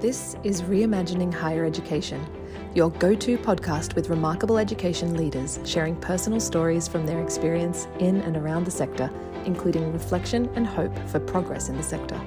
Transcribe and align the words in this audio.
This 0.00 0.34
is 0.44 0.62
Reimagining 0.62 1.30
Higher 1.30 1.66
Education, 1.66 2.26
your 2.74 2.90
go 2.92 3.14
to 3.14 3.36
podcast 3.36 3.94
with 3.94 4.08
remarkable 4.08 4.56
education 4.56 5.14
leaders 5.14 5.58
sharing 5.66 5.94
personal 5.94 6.40
stories 6.40 6.88
from 6.88 7.04
their 7.04 7.22
experience 7.22 7.86
in 7.98 8.22
and 8.22 8.34
around 8.34 8.64
the 8.64 8.70
sector, 8.70 9.10
including 9.44 9.92
reflection 9.92 10.48
and 10.54 10.66
hope 10.66 10.98
for 11.10 11.20
progress 11.20 11.68
in 11.68 11.76
the 11.76 11.82
sector. 11.82 12.18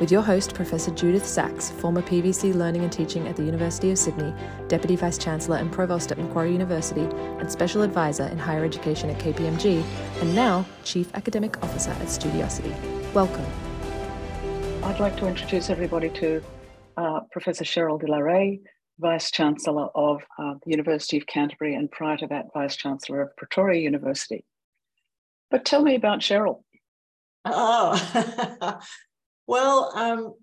With 0.00 0.10
your 0.10 0.22
host, 0.22 0.54
Professor 0.54 0.92
Judyth 0.92 1.26
Sachs, 1.26 1.70
former 1.72 2.00
PVC 2.00 2.54
Learning 2.54 2.84
and 2.84 2.92
Teaching 2.92 3.28
at 3.28 3.36
the 3.36 3.44
University 3.44 3.90
of 3.90 3.98
Sydney, 3.98 4.32
Deputy 4.68 4.96
Vice 4.96 5.18
Chancellor 5.18 5.58
and 5.58 5.70
Provost 5.70 6.10
at 6.10 6.16
Macquarie 6.16 6.52
University, 6.52 7.02
and 7.02 7.52
Special 7.52 7.82
Advisor 7.82 8.28
in 8.28 8.38
Higher 8.38 8.64
Education 8.64 9.10
at 9.10 9.18
KPMG, 9.18 9.84
and 10.22 10.34
now 10.34 10.64
Chief 10.84 11.14
Academic 11.14 11.62
Officer 11.62 11.90
at 11.90 12.06
Studiosity. 12.06 12.74
Welcome. 13.12 13.44
I'd 14.84 15.00
like 15.00 15.18
to 15.18 15.26
introduce 15.26 15.68
everybody 15.68 16.08
to 16.08 16.42
uh, 16.96 17.20
Professor 17.32 17.64
Cheryl 17.64 18.00
de 18.00 18.06
la 18.06 18.18
Rey, 18.18 18.60
Vice 18.98 19.30
Chancellor 19.30 19.88
of 19.94 20.22
uh, 20.38 20.54
the 20.64 20.70
University 20.70 21.16
of 21.16 21.26
Canterbury, 21.26 21.74
and 21.74 21.90
prior 21.90 22.16
to 22.16 22.26
that, 22.28 22.52
Vice 22.54 22.76
Chancellor 22.76 23.22
of 23.22 23.36
Pretoria 23.36 23.80
University. 23.80 24.44
But 25.50 25.64
tell 25.64 25.82
me 25.82 25.94
about 25.94 26.20
Cheryl. 26.20 26.62
Oh, 27.44 28.80
well, 29.46 29.92
um, 29.94 30.34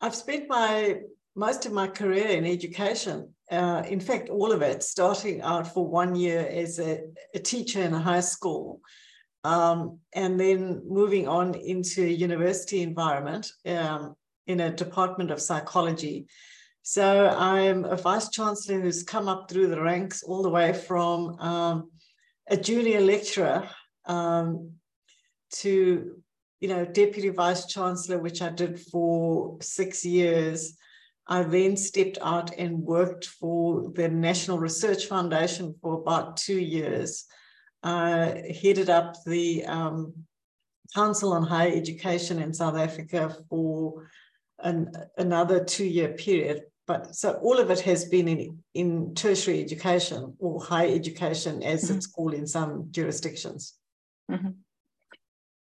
I've 0.00 0.14
spent 0.14 0.48
my 0.48 1.00
most 1.34 1.64
of 1.64 1.72
my 1.72 1.86
career 1.86 2.28
in 2.28 2.44
education. 2.44 3.32
Uh, 3.50 3.82
in 3.88 4.00
fact, 4.00 4.28
all 4.28 4.52
of 4.52 4.62
it, 4.62 4.82
starting 4.82 5.40
out 5.42 5.72
for 5.72 5.86
one 5.86 6.14
year 6.14 6.46
as 6.50 6.78
a, 6.78 7.00
a 7.34 7.38
teacher 7.38 7.80
in 7.80 7.94
a 7.94 7.98
high 7.98 8.20
school, 8.20 8.80
um, 9.44 9.98
and 10.14 10.38
then 10.38 10.82
moving 10.86 11.28
on 11.28 11.54
into 11.54 12.04
university 12.04 12.82
environment. 12.82 13.50
Um, 13.66 14.14
in 14.46 14.60
a 14.60 14.74
department 14.74 15.30
of 15.30 15.40
psychology. 15.40 16.26
So 16.82 17.28
I'm 17.28 17.84
a 17.84 17.96
vice 17.96 18.28
chancellor 18.30 18.80
who's 18.80 19.04
come 19.04 19.28
up 19.28 19.48
through 19.48 19.68
the 19.68 19.80
ranks 19.80 20.22
all 20.24 20.42
the 20.42 20.50
way 20.50 20.72
from 20.72 21.38
um, 21.38 21.90
a 22.50 22.56
junior 22.56 23.00
lecturer 23.00 23.68
um, 24.06 24.72
to, 25.52 26.20
you 26.60 26.68
know, 26.68 26.84
deputy 26.84 27.28
vice 27.28 27.66
chancellor, 27.66 28.18
which 28.18 28.42
I 28.42 28.50
did 28.50 28.80
for 28.80 29.58
six 29.60 30.04
years. 30.04 30.76
I 31.28 31.44
then 31.44 31.76
stepped 31.76 32.18
out 32.20 32.52
and 32.58 32.82
worked 32.82 33.26
for 33.26 33.92
the 33.94 34.08
National 34.08 34.58
Research 34.58 35.06
Foundation 35.06 35.76
for 35.80 35.94
about 35.94 36.36
two 36.36 36.58
years. 36.58 37.26
I 37.84 38.56
headed 38.60 38.90
up 38.90 39.14
the 39.24 39.64
um, 39.66 40.12
Council 40.94 41.32
on 41.32 41.44
Higher 41.44 41.72
Education 41.72 42.40
in 42.40 42.52
South 42.52 42.76
Africa 42.76 43.36
for 43.48 44.08
an, 44.62 44.92
another 45.18 45.62
two 45.64 45.84
year 45.84 46.08
period. 46.08 46.62
But 46.86 47.14
so 47.14 47.34
all 47.34 47.58
of 47.58 47.70
it 47.70 47.80
has 47.80 48.06
been 48.06 48.28
in, 48.28 48.58
in 48.74 49.14
tertiary 49.14 49.60
education 49.60 50.34
or 50.38 50.62
higher 50.62 50.92
education, 50.92 51.62
as 51.62 51.84
mm-hmm. 51.84 51.96
it's 51.96 52.06
called 52.06 52.34
in 52.34 52.46
some 52.46 52.88
jurisdictions. 52.90 53.74
Mm-hmm. 54.30 54.50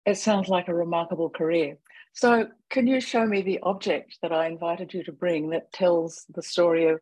It 0.06 0.18
sounds 0.18 0.50
like 0.50 0.68
a 0.68 0.74
remarkable 0.74 1.30
career. 1.30 1.78
So, 2.14 2.48
can 2.70 2.88
you 2.88 3.00
show 3.00 3.26
me 3.26 3.42
the 3.42 3.60
object 3.64 4.18
that 4.22 4.34
I 4.34 4.48
invited 4.48 4.94
you 4.94 5.04
to 5.04 5.12
bring 5.12 5.50
that 5.52 5.72
tells 5.72 6.26
the 6.34 6.42
story 6.42 6.90
of, 6.90 7.00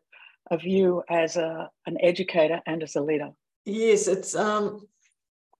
of 0.50 0.62
you 0.62 1.02
as 1.08 1.36
a, 1.36 1.68
an 1.86 1.96
educator 2.00 2.60
and 2.66 2.82
as 2.82 2.94
a 2.94 3.00
leader? 3.00 3.30
Yes, 3.64 4.06
it's 4.06 4.36
um, 4.36 4.86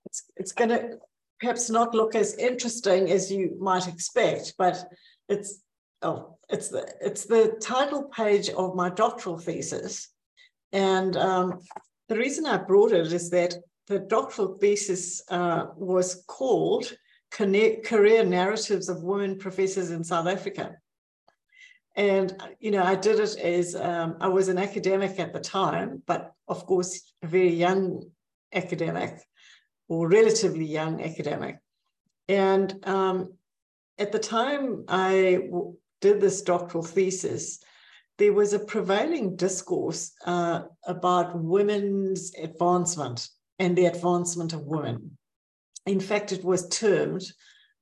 it's 0.06 0.22
it's 0.36 0.52
going 0.52 0.70
to 0.70 0.98
perhaps 1.40 1.70
not 1.70 1.94
look 1.94 2.14
as 2.14 2.34
interesting 2.34 3.10
as 3.10 3.32
you 3.32 3.56
might 3.58 3.88
expect, 3.88 4.54
but 4.58 4.84
it's 5.28 5.62
oh, 6.02 6.38
it's 6.48 6.68
the 6.68 6.92
it's 7.00 7.26
the 7.26 7.56
title 7.60 8.04
page 8.04 8.48
of 8.50 8.74
my 8.74 8.90
doctoral 8.90 9.38
thesis, 9.38 10.08
and 10.72 11.16
um, 11.16 11.60
the 12.08 12.16
reason 12.16 12.46
I 12.46 12.56
brought 12.56 12.92
it 12.92 13.12
is 13.12 13.30
that 13.30 13.54
the 13.86 14.00
doctoral 14.00 14.58
thesis 14.58 15.22
uh, 15.30 15.66
was 15.76 16.24
called 16.26 16.92
"Career 17.32 18.24
Narratives 18.24 18.88
of 18.88 19.02
Women 19.02 19.38
Professors 19.38 19.90
in 19.90 20.04
South 20.04 20.26
Africa." 20.26 20.76
And 21.96 22.40
you 22.60 22.70
know, 22.70 22.82
I 22.82 22.94
did 22.94 23.18
it 23.18 23.36
as 23.38 23.74
um, 23.74 24.16
I 24.20 24.28
was 24.28 24.48
an 24.48 24.58
academic 24.58 25.18
at 25.18 25.32
the 25.32 25.40
time, 25.40 26.02
but 26.06 26.32
of 26.48 26.66
course, 26.66 27.12
a 27.22 27.26
very 27.26 27.54
young 27.54 28.10
academic 28.52 29.20
or 29.88 30.08
relatively 30.08 30.64
young 30.64 31.02
academic. 31.02 31.58
And 32.28 32.86
um, 32.86 33.34
at 33.98 34.12
the 34.12 34.18
time 34.18 34.84
I 34.88 35.48
did 36.00 36.20
this 36.20 36.42
doctoral 36.42 36.84
thesis, 36.84 37.60
there 38.18 38.32
was 38.32 38.52
a 38.52 38.58
prevailing 38.58 39.36
discourse 39.36 40.12
uh, 40.26 40.62
about 40.86 41.38
women's 41.38 42.32
advancement 42.34 43.28
and 43.58 43.76
the 43.76 43.86
advancement 43.86 44.52
of 44.52 44.66
women. 44.66 45.16
In 45.86 46.00
fact, 46.00 46.32
it 46.32 46.44
was 46.44 46.68
termed 46.68 47.24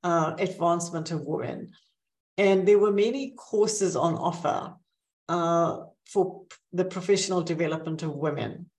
uh, 0.05 0.35
advancement 0.39 1.11
of 1.11 1.23
women. 1.23 1.71
And 2.37 2.67
there 2.67 2.79
were 2.79 2.93
many 2.93 3.33
courses 3.33 3.97
on 3.97 4.15
offer 4.15 4.75
uh, 5.29 5.79
for 6.07 6.45
the 6.73 6.85
professional 6.85 7.43
development 7.43 8.03
of 8.03 8.15
women. 8.15 8.71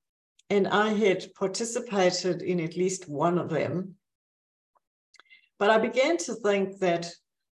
And 0.50 0.68
I 0.68 0.90
had 0.94 1.34
participated 1.36 2.42
in 2.42 2.60
at 2.62 2.78
least 2.78 3.10
one 3.10 3.38
of 3.38 3.50
them. 3.50 3.96
But 5.60 5.70
I 5.70 5.78
began 5.78 6.18
to 6.18 6.36
think 6.36 6.80
that 6.80 7.12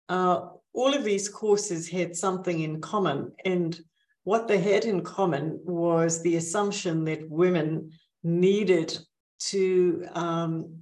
uh, 0.09 0.49
all 0.73 0.95
of 0.95 1.05
these 1.05 1.29
courses 1.29 1.89
had 1.89 2.17
something 2.17 2.61
in 2.61 2.81
common. 2.81 3.33
And 3.45 3.79
what 4.25 4.49
they 4.49 4.59
had 4.59 4.85
in 4.85 5.03
common 5.03 5.61
was 5.65 6.23
the 6.23 6.37
assumption 6.37 7.05
that 7.05 7.29
women 7.29 7.91
needed 8.23 8.99
to 9.41 10.07
um, 10.13 10.81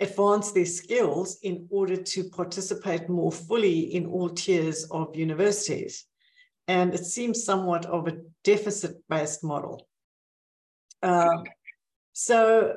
advance 0.00 0.52
their 0.52 0.66
skills 0.66 1.38
in 1.42 1.66
order 1.70 1.96
to 1.96 2.24
participate 2.24 3.08
more 3.08 3.32
fully 3.32 3.94
in 3.94 4.06
all 4.06 4.28
tiers 4.28 4.84
of 4.90 5.16
universities. 5.16 6.04
And 6.68 6.94
it 6.94 7.06
seems 7.06 7.44
somewhat 7.44 7.86
of 7.86 8.06
a 8.06 8.18
deficit 8.44 8.96
based 9.08 9.42
model. 9.42 9.88
Uh, 11.02 11.42
so 12.12 12.76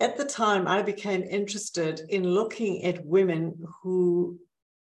at 0.00 0.16
the 0.16 0.24
time, 0.24 0.66
I 0.66 0.82
became 0.82 1.22
interested 1.22 2.00
in 2.08 2.24
looking 2.24 2.84
at 2.84 3.04
women 3.04 3.62
who 3.82 4.38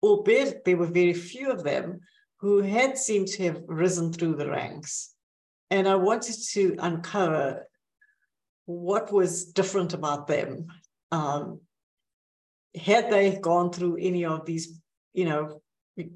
albeit 0.04 0.66
there 0.66 0.78
were 0.78 0.88
very 0.88 1.14
few 1.14 1.52
of 1.52 1.64
them 1.64 2.02
who 2.38 2.62
had 2.62 2.98
seemed 2.98 3.28
to 3.28 3.44
have 3.44 3.62
risen 3.68 4.12
through 4.12 4.36
the 4.36 4.50
ranks. 4.50 5.14
And 5.70 5.88
I 5.88 5.96
wanted 5.96 6.36
to 6.54 6.76
uncover 6.80 7.68
what 8.66 9.12
was 9.12 9.46
different 9.46 9.94
about 9.94 10.28
them. 10.28 10.68
Um, 11.12 11.62
had 12.76 13.10
they 13.10 13.38
gone 13.38 13.72
through 13.72 13.98
any 13.98 14.26
of 14.26 14.46
these, 14.46 14.80
you 15.14 15.26
know, 15.26 15.62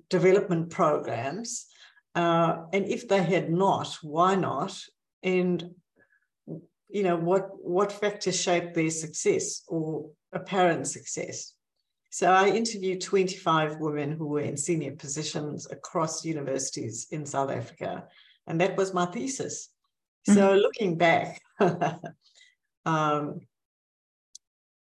development 0.09 0.71
programs? 0.71 1.67
Uh, 2.15 2.63
and 2.73 2.87
if 2.87 3.07
they 3.07 3.21
had 3.21 3.51
not, 3.51 3.97
why 4.01 4.35
not? 4.35 4.79
And 5.21 5.75
you 6.89 7.03
know, 7.03 7.17
what 7.17 7.49
what 7.61 7.91
factors 7.91 8.39
shaped 8.41 8.73
their 8.73 8.89
success 8.89 9.63
or 9.67 10.11
apparent 10.31 10.87
success? 10.87 11.54
So 12.15 12.31
I 12.31 12.47
interviewed 12.47 13.01
25 13.01 13.81
women 13.81 14.13
who 14.13 14.27
were 14.27 14.39
in 14.39 14.55
senior 14.55 14.93
positions 14.93 15.67
across 15.69 16.23
universities 16.23 17.07
in 17.11 17.25
South 17.25 17.51
Africa. 17.51 18.05
And 18.47 18.61
that 18.61 18.77
was 18.77 18.93
my 18.93 19.05
thesis. 19.07 19.67
Mm-hmm. 20.25 20.39
So 20.39 20.53
looking 20.55 20.97
back, 20.97 21.41
um, 22.85 23.41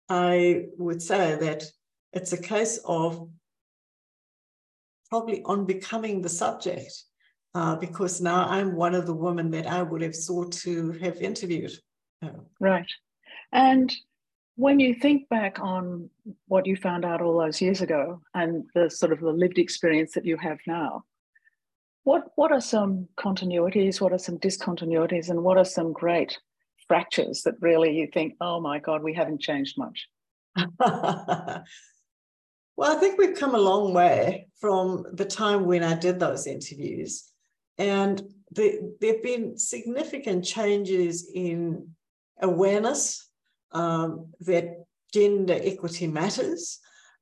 I 0.07 0.65
would 0.77 1.01
say 1.01 1.35
that 1.37 1.63
it's 2.11 2.33
a 2.33 2.37
case 2.37 2.79
of 2.85 3.27
probably 5.09 5.41
on 5.45 5.65
becoming 5.65 6.21
the 6.21 6.29
subject, 6.29 6.93
uh, 7.55 7.77
because 7.77 8.21
now 8.21 8.47
I'm 8.47 8.75
one 8.75 8.93
of 8.93 9.07
the 9.07 9.15
women 9.15 9.49
that 9.49 9.65
I 9.65 9.81
would 9.81 10.03
have 10.03 10.15
sought 10.15 10.51
to 10.67 10.91
have 11.01 11.17
interviewed. 11.17 11.71
Right. 12.59 12.91
And 13.51 13.91
when 14.55 14.79
you 14.79 14.93
think 14.93 15.27
back 15.29 15.59
on 15.59 16.09
what 16.47 16.65
you 16.65 16.75
found 16.75 17.05
out 17.05 17.21
all 17.21 17.39
those 17.39 17.61
years 17.61 17.81
ago 17.81 18.21
and 18.33 18.65
the 18.75 18.89
sort 18.89 19.11
of 19.11 19.19
the 19.19 19.31
lived 19.31 19.57
experience 19.57 20.13
that 20.13 20.25
you 20.25 20.37
have 20.37 20.59
now, 20.67 21.03
what 22.03 22.25
what 22.35 22.51
are 22.51 22.61
some 22.61 23.07
continuities, 23.17 24.01
what 24.01 24.11
are 24.11 24.17
some 24.17 24.37
discontinuities, 24.37 25.29
and 25.29 25.43
what 25.43 25.57
are 25.57 25.65
some 25.65 25.93
great 25.93 26.37
fractures 26.87 27.43
that 27.43 27.55
really 27.61 27.95
you 27.95 28.07
think, 28.13 28.35
oh 28.41 28.59
my 28.59 28.77
God, 28.79 29.01
we 29.01 29.13
haven't 29.13 29.41
changed 29.41 29.77
much? 29.77 30.07
well, 30.79 31.63
I 32.79 32.95
think 32.95 33.17
we've 33.17 33.37
come 33.37 33.55
a 33.55 33.59
long 33.59 33.93
way 33.93 34.47
from 34.59 35.05
the 35.13 35.25
time 35.25 35.65
when 35.65 35.83
I 35.83 35.95
did 35.95 36.19
those 36.19 36.45
interviews. 36.45 37.23
And 37.79 38.21
the, 38.51 38.95
there 38.99 39.13
have 39.13 39.23
been 39.23 39.57
significant 39.57 40.45
changes 40.45 41.31
in 41.33 41.87
awareness 42.41 43.29
um, 43.73 44.27
that 44.41 44.85
gender 45.13 45.59
equity 45.61 46.07
matters, 46.07 46.79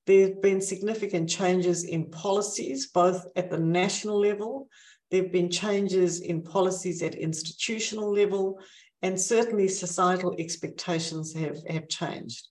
There 0.08 0.28
have 0.28 0.42
been 0.42 0.62
significant 0.62 1.30
changes 1.30 1.84
in 1.84 2.10
policies, 2.10 2.88
both 2.88 3.26
at 3.36 3.50
the 3.50 3.60
national 3.60 4.20
level. 4.20 4.68
There 5.12 5.24
have 5.24 5.32
been 5.32 5.50
changes 5.50 6.22
in 6.22 6.42
policies 6.42 7.04
at 7.04 7.16
institutional 7.16 8.12
level, 8.12 8.60
and 9.02 9.20
certainly 9.20 9.68
societal 9.68 10.36
expectations 10.40 11.34
have, 11.34 11.60
have 11.68 11.88
changed. 11.88 12.48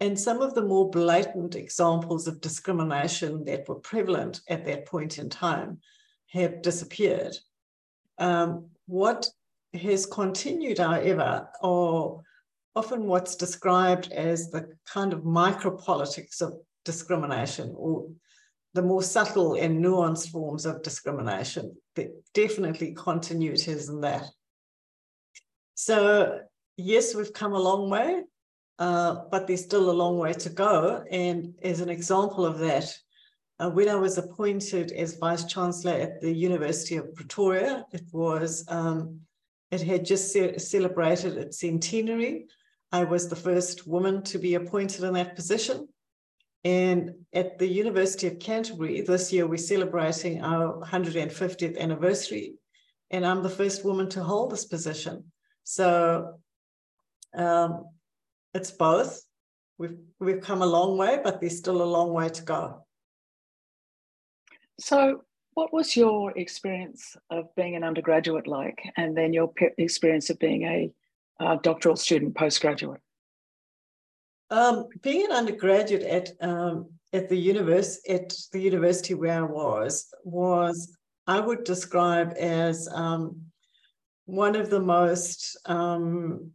And 0.00 0.18
some 0.18 0.40
of 0.40 0.54
the 0.54 0.62
more 0.62 0.90
blatant 0.90 1.54
examples 1.54 2.26
of 2.28 2.40
discrimination 2.40 3.44
that 3.44 3.68
were 3.68 3.76
prevalent 3.76 4.40
at 4.48 4.64
that 4.66 4.86
point 4.86 5.18
in 5.18 5.28
time 5.28 5.78
have 6.28 6.62
disappeared. 6.62 7.36
Um, 8.18 8.66
what 8.86 9.28
has 9.72 10.06
continued, 10.06 10.78
however, 10.78 11.48
are 11.62 12.20
often 12.76 13.06
what's 13.06 13.36
described 13.36 14.12
as 14.12 14.50
the 14.50 14.68
kind 14.86 15.12
of 15.12 15.20
micropolitics 15.20 16.40
of 16.40 16.54
discrimination 16.84 17.72
or 17.76 18.08
the 18.74 18.82
more 18.82 19.02
subtle 19.02 19.54
and 19.54 19.82
nuanced 19.82 20.30
forms 20.30 20.66
of 20.66 20.82
discrimination. 20.82 21.76
But 21.94 22.08
definitely 22.34 22.94
continuities 22.94 23.88
in 23.88 24.00
that. 24.00 24.26
So, 25.76 26.40
yes, 26.76 27.14
we've 27.14 27.32
come 27.32 27.52
a 27.52 27.58
long 27.58 27.88
way, 27.88 28.22
uh, 28.78 29.16
but 29.30 29.46
there's 29.46 29.64
still 29.64 29.90
a 29.90 29.92
long 29.92 30.18
way 30.18 30.32
to 30.32 30.50
go. 30.50 31.04
And 31.10 31.54
as 31.62 31.80
an 31.80 31.88
example 31.88 32.44
of 32.44 32.58
that, 32.58 32.92
uh, 33.60 33.70
when 33.70 33.88
I 33.88 33.94
was 33.94 34.18
appointed 34.18 34.90
as 34.92 35.18
Vice 35.18 35.44
Chancellor 35.44 35.92
at 35.92 36.20
the 36.20 36.32
University 36.32 36.96
of 36.96 37.14
Pretoria, 37.14 37.84
it 37.92 38.02
was 38.12 38.64
um, 38.68 39.20
it 39.70 39.80
had 39.82 40.04
just 40.04 40.32
ce- 40.32 40.60
celebrated 40.60 41.36
its 41.36 41.60
centenary. 41.60 42.46
I 42.94 43.02
was 43.02 43.28
the 43.28 43.34
first 43.50 43.88
woman 43.88 44.22
to 44.22 44.38
be 44.38 44.54
appointed 44.54 45.02
in 45.02 45.14
that 45.14 45.34
position. 45.34 45.88
And 46.62 47.10
at 47.32 47.58
the 47.58 47.66
University 47.66 48.28
of 48.28 48.38
Canterbury, 48.38 49.00
this 49.00 49.32
year 49.32 49.48
we're 49.48 49.56
celebrating 49.56 50.44
our 50.44 50.80
150th 50.80 51.76
anniversary. 51.76 52.54
And 53.10 53.26
I'm 53.26 53.42
the 53.42 53.56
first 53.60 53.84
woman 53.84 54.08
to 54.10 54.22
hold 54.22 54.52
this 54.52 54.66
position. 54.66 55.24
So 55.64 56.38
um, 57.36 57.86
it's 58.54 58.70
both. 58.70 59.20
We've, 59.76 59.98
we've 60.20 60.40
come 60.40 60.62
a 60.62 60.66
long 60.66 60.96
way, 60.96 61.18
but 61.24 61.40
there's 61.40 61.58
still 61.58 61.82
a 61.82 61.92
long 61.96 62.12
way 62.12 62.28
to 62.28 62.42
go. 62.44 62.86
So, 64.78 65.24
what 65.54 65.72
was 65.72 65.96
your 65.96 66.30
experience 66.38 67.16
of 67.30 67.52
being 67.56 67.74
an 67.74 67.82
undergraduate 67.82 68.46
like, 68.46 68.80
and 68.96 69.16
then 69.16 69.32
your 69.32 69.52
experience 69.78 70.30
of 70.30 70.38
being 70.38 70.62
a 70.62 70.92
uh, 71.40 71.56
doctoral 71.62 71.96
student 71.96 72.36
postgraduate? 72.36 73.00
Um, 74.50 74.86
being 75.02 75.24
an 75.26 75.32
undergraduate 75.32 76.02
at 76.02 76.30
um, 76.40 76.90
at 77.12 77.28
the 77.28 77.36
universe 77.36 78.00
at 78.08 78.32
the 78.52 78.60
university 78.60 79.14
where 79.14 79.38
I 79.38 79.42
was 79.42 80.06
was 80.24 80.96
I 81.26 81.40
would 81.40 81.64
describe 81.64 82.34
as 82.38 82.88
um, 82.92 83.40
one 84.26 84.56
of 84.56 84.70
the 84.70 84.80
most 84.80 85.56
um, 85.64 86.50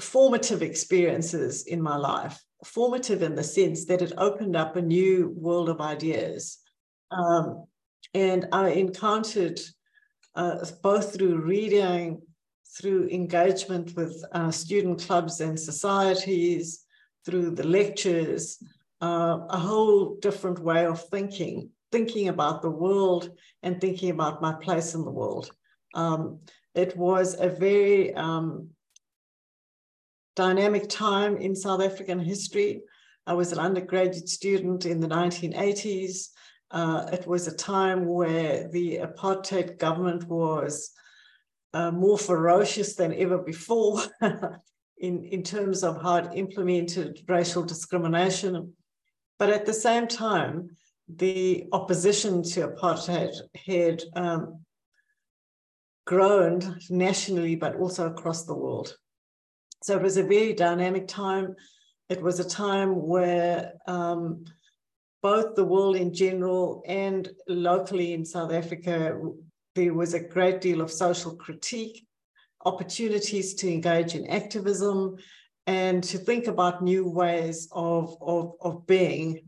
formative 0.00 0.62
experiences 0.62 1.66
in 1.66 1.82
my 1.82 1.96
life. 1.96 2.42
Formative 2.64 3.22
in 3.22 3.34
the 3.34 3.44
sense 3.44 3.84
that 3.86 4.02
it 4.02 4.12
opened 4.16 4.56
up 4.56 4.76
a 4.76 4.82
new 4.82 5.34
world 5.36 5.68
of 5.68 5.80
ideas. 5.80 6.58
Um, 7.10 7.66
and 8.14 8.46
I 8.52 8.70
encountered 8.70 9.60
uh, 10.34 10.64
both 10.82 11.14
through 11.14 11.42
reading, 11.42 12.20
through 12.76 13.08
engagement 13.08 13.94
with 13.96 14.24
uh, 14.32 14.50
student 14.50 15.00
clubs 15.00 15.40
and 15.40 15.58
societies, 15.58 16.84
through 17.24 17.50
the 17.50 17.66
lectures, 17.66 18.62
uh, 19.00 19.38
a 19.48 19.58
whole 19.58 20.16
different 20.16 20.58
way 20.58 20.86
of 20.86 21.02
thinking, 21.08 21.70
thinking 21.92 22.28
about 22.28 22.62
the 22.62 22.70
world 22.70 23.30
and 23.62 23.80
thinking 23.80 24.10
about 24.10 24.42
my 24.42 24.52
place 24.54 24.94
in 24.94 25.04
the 25.04 25.10
world. 25.10 25.50
Um, 25.94 26.40
it 26.74 26.96
was 26.96 27.38
a 27.38 27.48
very 27.48 28.14
um, 28.14 28.70
dynamic 30.34 30.88
time 30.88 31.36
in 31.36 31.54
South 31.54 31.80
African 31.80 32.18
history. 32.18 32.82
I 33.26 33.34
was 33.34 33.52
an 33.52 33.58
undergraduate 33.58 34.28
student 34.28 34.84
in 34.84 35.00
the 35.00 35.06
1980s. 35.08 36.28
Uh, 36.74 37.08
it 37.12 37.24
was 37.24 37.46
a 37.46 37.56
time 37.56 38.04
where 38.04 38.68
the 38.72 38.96
apartheid 38.96 39.78
government 39.78 40.24
was 40.24 40.90
uh, 41.72 41.92
more 41.92 42.18
ferocious 42.18 42.96
than 42.96 43.14
ever 43.14 43.38
before 43.38 44.02
in, 44.98 45.22
in 45.22 45.44
terms 45.44 45.84
of 45.84 46.02
how 46.02 46.16
it 46.16 46.28
implemented 46.34 47.20
racial 47.28 47.62
discrimination. 47.62 48.72
But 49.38 49.50
at 49.50 49.66
the 49.66 49.72
same 49.72 50.08
time, 50.08 50.68
the 51.08 51.66
opposition 51.70 52.42
to 52.42 52.66
apartheid 52.66 53.34
had 53.66 54.02
um, 54.16 54.64
grown 56.08 56.80
nationally, 56.90 57.54
but 57.54 57.76
also 57.76 58.08
across 58.08 58.46
the 58.46 58.54
world. 58.56 58.96
So 59.84 59.94
it 59.96 60.02
was 60.02 60.16
a 60.16 60.24
very 60.24 60.54
dynamic 60.54 61.06
time. 61.06 61.54
It 62.08 62.20
was 62.20 62.40
a 62.40 62.48
time 62.48 63.00
where 63.00 63.74
um, 63.86 64.44
both 65.24 65.54
the 65.54 65.64
world 65.64 65.96
in 65.96 66.12
general 66.12 66.82
and 66.86 67.30
locally 67.48 68.12
in 68.12 68.26
South 68.26 68.52
Africa, 68.52 69.18
there 69.74 69.94
was 69.94 70.12
a 70.12 70.20
great 70.20 70.60
deal 70.60 70.82
of 70.82 70.90
social 70.90 71.34
critique, 71.34 72.06
opportunities 72.66 73.54
to 73.54 73.72
engage 73.72 74.14
in 74.14 74.26
activism, 74.26 75.16
and 75.66 76.04
to 76.04 76.18
think 76.18 76.46
about 76.46 76.82
new 76.82 77.08
ways 77.08 77.68
of, 77.72 78.14
of, 78.20 78.52
of 78.60 78.86
being 78.86 79.40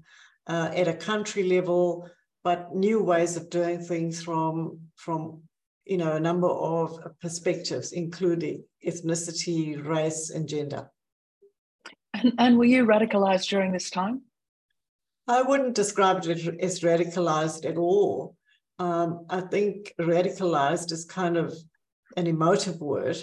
uh, 0.46 0.70
at 0.74 0.88
a 0.88 0.94
country 0.94 1.42
level, 1.42 2.08
but 2.42 2.74
new 2.74 3.02
ways 3.02 3.36
of 3.36 3.50
doing 3.50 3.78
things 3.78 4.22
from, 4.22 4.80
from 4.96 5.42
you 5.84 5.98
know, 5.98 6.14
a 6.14 6.20
number 6.20 6.48
of 6.48 6.98
perspectives, 7.20 7.92
including 7.92 8.64
ethnicity, 8.82 9.86
race, 9.86 10.30
and 10.30 10.48
gender. 10.48 10.90
And, 12.14 12.32
and 12.38 12.56
were 12.56 12.64
you 12.64 12.86
radicalized 12.86 13.50
during 13.50 13.72
this 13.72 13.90
time? 13.90 14.22
I 15.28 15.42
wouldn't 15.42 15.74
describe 15.74 16.24
it 16.26 16.62
as 16.62 16.80
radicalized 16.80 17.68
at 17.68 17.76
all. 17.76 18.36
Um, 18.78 19.26
I 19.28 19.40
think 19.40 19.92
radicalized 20.00 20.92
is 20.92 21.04
kind 21.04 21.36
of 21.36 21.54
an 22.16 22.26
emotive 22.26 22.80
word, 22.80 23.16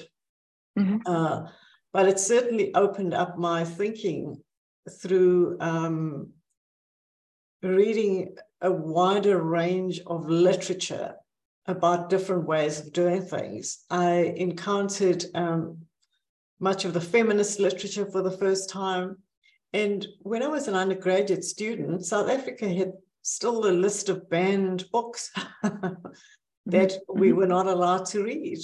mm-hmm. 0.77 0.97
uh, 1.05 1.47
but 1.93 2.07
it 2.07 2.19
certainly 2.19 2.73
opened 2.73 3.13
up 3.13 3.37
my 3.37 3.63
thinking 3.63 4.41
through 5.01 5.57
um, 5.59 6.31
reading 7.61 8.35
a 8.61 8.71
wider 8.71 9.41
range 9.41 10.01
of 10.05 10.27
literature 10.27 11.15
about 11.67 12.09
different 12.09 12.45
ways 12.45 12.79
of 12.79 12.91
doing 12.91 13.21
things. 13.21 13.85
I 13.89 14.33
encountered 14.35 15.25
um, 15.33 15.77
much 16.59 16.83
of 16.85 16.93
the 16.93 17.01
feminist 17.01 17.59
literature 17.59 18.05
for 18.05 18.21
the 18.21 18.37
first 18.37 18.69
time. 18.69 19.17
And 19.73 20.05
when 20.19 20.43
I 20.43 20.47
was 20.47 20.67
an 20.67 20.75
undergraduate 20.75 21.43
student, 21.43 22.05
South 22.05 22.29
Africa 22.29 22.69
had 22.69 22.93
still 23.23 23.65
a 23.65 23.71
list 23.71 24.09
of 24.09 24.29
banned 24.29 24.85
books 24.91 25.31
that 25.63 26.03
mm-hmm. 26.65 27.19
we 27.19 27.33
were 27.33 27.47
not 27.47 27.67
allowed 27.67 28.05
to 28.07 28.23
read. 28.23 28.59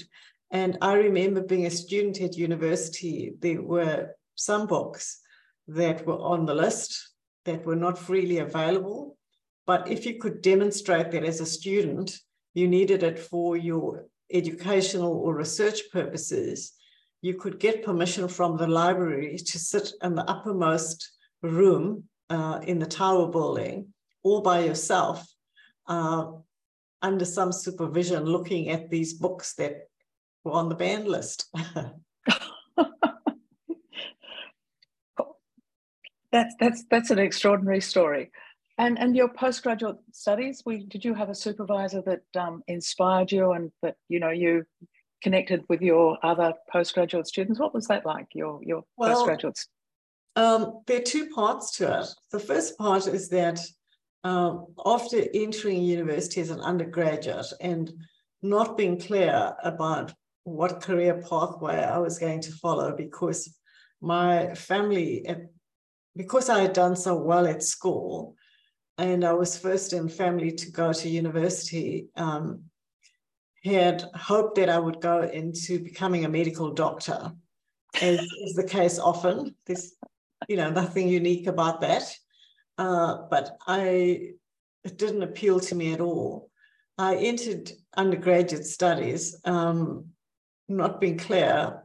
And 0.51 0.77
I 0.81 0.93
remember 0.93 1.41
being 1.41 1.65
a 1.65 1.71
student 1.71 2.21
at 2.21 2.37
university, 2.37 3.33
there 3.39 3.61
were 3.61 4.11
some 4.35 4.67
books 4.67 5.19
that 5.67 6.05
were 6.05 6.19
on 6.19 6.45
the 6.45 6.55
list 6.55 7.11
that 7.45 7.65
were 7.65 7.75
not 7.75 7.97
freely 7.97 8.39
available. 8.39 9.17
But 9.65 9.87
if 9.87 10.05
you 10.05 10.19
could 10.19 10.41
demonstrate 10.41 11.11
that 11.11 11.23
as 11.23 11.39
a 11.39 11.45
student, 11.45 12.17
you 12.53 12.67
needed 12.67 13.03
it 13.03 13.19
for 13.19 13.55
your 13.55 14.05
educational 14.31 15.13
or 15.13 15.35
research 15.35 15.81
purposes, 15.91 16.73
you 17.21 17.33
could 17.35 17.59
get 17.59 17.83
permission 17.83 18.27
from 18.27 18.57
the 18.57 18.67
library 18.67 19.37
to 19.37 19.59
sit 19.59 19.91
in 20.01 20.15
the 20.15 20.29
uppermost 20.29 21.11
room 21.41 22.03
uh, 22.29 22.59
in 22.63 22.79
the 22.79 22.85
tower 22.85 23.27
building 23.27 23.87
all 24.23 24.41
by 24.41 24.59
yourself 24.59 25.27
uh, 25.87 26.25
under 27.01 27.25
some 27.25 27.51
supervision 27.51 28.23
looking 28.25 28.69
at 28.69 28.89
these 28.89 29.13
books 29.13 29.53
that 29.55 29.87
were 30.43 30.51
on 30.51 30.69
the 30.69 30.75
banned 30.75 31.07
list. 31.07 31.45
that's 36.31 36.55
that's 36.59 36.83
that's 36.89 37.09
an 37.11 37.19
extraordinary 37.19 37.81
story. 37.81 38.31
And 38.77 38.99
and 38.99 39.15
your 39.15 39.29
postgraduate 39.29 39.97
studies, 40.11 40.63
we 40.65 40.85
did 40.85 41.03
you 41.03 41.13
have 41.13 41.29
a 41.29 41.35
supervisor 41.35 42.01
that 42.03 42.21
um, 42.39 42.63
inspired 42.67 43.31
you 43.31 43.51
and 43.53 43.71
that 43.81 43.95
you 44.07 44.19
know 44.19 44.29
you 44.29 44.65
connected 45.21 45.63
with 45.69 45.81
your 45.81 46.17
other 46.23 46.53
postgraduate 46.71 47.27
students? 47.27 47.59
What 47.59 47.73
was 47.73 47.87
that 47.87 48.05
like? 48.05 48.27
Your 48.33 48.61
your 48.63 48.83
well, 48.97 49.15
postgraduates? 49.15 49.67
Um, 50.35 50.81
there 50.87 50.97
are 50.97 51.03
two 51.03 51.29
parts 51.29 51.77
to 51.77 51.99
it. 52.01 52.07
The 52.31 52.39
first 52.39 52.77
part 52.77 53.07
is 53.07 53.29
that 53.29 53.59
um, 54.23 54.67
after 54.85 55.23
entering 55.33 55.83
university 55.83 56.41
as 56.41 56.49
an 56.49 56.61
undergraduate 56.61 57.51
and 57.61 57.91
not 58.41 58.77
being 58.77 58.99
clear 58.99 59.53
about 59.63 60.13
what 60.43 60.81
career 60.81 61.21
pathway 61.29 61.83
I 61.83 61.97
was 61.97 62.19
going 62.19 62.41
to 62.41 62.51
follow 62.51 62.95
because 62.95 63.53
my 64.01 64.55
family 64.55 65.25
because 66.15 66.49
I 66.49 66.61
had 66.61 66.73
done 66.73 66.95
so 66.95 67.15
well 67.15 67.47
at 67.47 67.63
school, 67.63 68.35
and 68.97 69.23
I 69.23 69.33
was 69.33 69.57
first 69.57 69.93
in 69.93 70.09
family 70.09 70.51
to 70.51 70.71
go 70.71 70.91
to 70.91 71.09
university, 71.09 72.09
um, 72.15 72.63
had 73.63 74.03
hoped 74.15 74.55
that 74.55 74.69
I 74.69 74.79
would 74.79 75.01
go 75.01 75.21
into 75.21 75.79
becoming 75.79 76.25
a 76.25 76.29
medical 76.29 76.71
doctor, 76.71 77.31
as 78.01 78.19
is 78.19 78.53
the 78.55 78.63
case 78.63 78.99
often. 78.99 79.55
There's, 79.65 79.93
you 80.47 80.57
know, 80.57 80.69
nothing 80.69 81.07
unique 81.07 81.47
about 81.47 81.81
that. 81.81 82.03
Uh, 82.77 83.23
but 83.29 83.57
I, 83.67 84.33
it 84.83 84.97
didn't 84.97 85.23
appeal 85.23 85.59
to 85.59 85.75
me 85.75 85.93
at 85.93 85.99
all. 85.99 86.49
I 86.97 87.15
entered 87.15 87.71
undergraduate 87.95 88.65
studies, 88.65 89.35
um, 89.45 90.05
not 90.67 91.01
being 91.01 91.17
clear. 91.17 91.81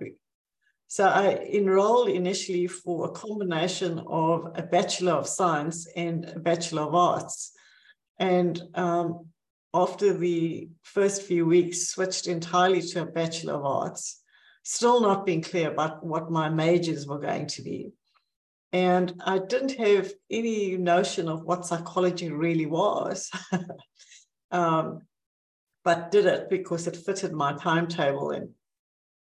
So 0.87 1.09
I 1.09 1.49
enrolled 1.52 2.09
initially 2.09 2.69
for 2.69 3.07
a 3.07 3.11
combination 3.11 4.00
of 4.07 4.52
a 4.54 4.62
Bachelor 4.62 5.12
of 5.12 5.26
Science 5.26 5.88
and 5.97 6.25
a 6.26 6.38
Bachelor 6.38 6.83
of 6.83 6.95
Arts. 6.95 7.52
And 8.19 8.62
um, 8.75 9.26
after 9.75 10.16
the 10.16 10.69
first 10.83 11.23
few 11.23 11.45
weeks, 11.45 11.88
switched 11.88 12.28
entirely 12.28 12.81
to 12.81 13.02
a 13.02 13.07
Bachelor 13.07 13.54
of 13.54 13.64
Arts, 13.64 14.23
still 14.62 15.00
not 15.00 15.26
being 15.26 15.43
clear 15.43 15.71
about 15.73 16.07
what 16.07 16.31
my 16.31 16.49
majors 16.49 17.09
were 17.09 17.19
going 17.19 17.49
to 17.49 17.62
be. 17.62 17.93
And 18.73 19.21
I 19.25 19.38
didn't 19.38 19.76
have 19.76 20.12
any 20.31 20.76
notion 20.76 21.28
of 21.28 21.43
what 21.43 21.66
psychology 21.66 22.31
really 22.31 22.66
was, 22.66 23.31
um, 24.52 25.00
but 25.85 26.12
did 26.12 26.26
it 26.26 26.49
because 26.49 26.87
it 26.87 26.97
fitted 26.97 27.33
my 27.33 27.52
timetable 27.54 28.31
and 28.31 28.50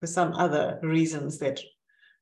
for 0.00 0.06
some 0.06 0.32
other 0.32 0.78
reasons 0.82 1.38
that 1.38 1.60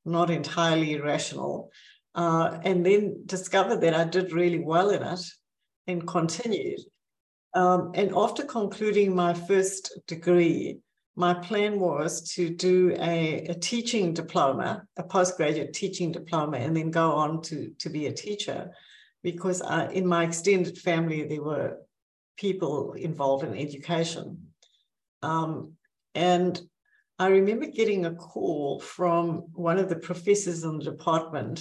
not 0.04 0.30
entirely 0.30 0.98
rational. 0.98 1.70
Uh, 2.14 2.58
and 2.62 2.86
then 2.86 3.22
discovered 3.26 3.80
that 3.80 3.94
I 3.94 4.04
did 4.04 4.32
really 4.32 4.60
well 4.60 4.90
in 4.90 5.02
it 5.02 5.20
and 5.86 6.06
continued. 6.06 6.80
Um, 7.54 7.92
and 7.94 8.12
after 8.16 8.44
concluding 8.44 9.14
my 9.14 9.32
first 9.32 9.92
degree, 10.06 10.80
my 11.16 11.34
plan 11.34 11.78
was 11.78 12.32
to 12.32 12.50
do 12.50 12.96
a, 12.98 13.46
a, 13.46 13.54
teaching 13.54 14.12
diploma, 14.12 14.84
a 14.96 15.04
postgraduate 15.04 15.72
teaching 15.72 16.10
diploma, 16.10 16.58
and 16.58 16.76
then 16.76 16.90
go 16.90 17.12
on 17.12 17.40
to, 17.42 17.70
to 17.78 17.88
be 17.88 18.06
a 18.06 18.12
teacher. 18.12 18.70
Because 19.22 19.62
I, 19.62 19.86
in 19.92 20.06
my 20.06 20.24
extended 20.24 20.76
family, 20.78 21.24
there 21.24 21.42
were 21.42 21.78
people 22.36 22.94
involved 22.94 23.44
in 23.44 23.56
education. 23.56 24.48
Um, 25.22 25.74
and 26.14 26.60
I 27.18 27.28
remember 27.28 27.66
getting 27.66 28.06
a 28.06 28.14
call 28.14 28.80
from 28.80 29.44
one 29.54 29.78
of 29.78 29.88
the 29.88 29.96
professors 29.96 30.64
in 30.64 30.78
the 30.78 30.84
department 30.84 31.60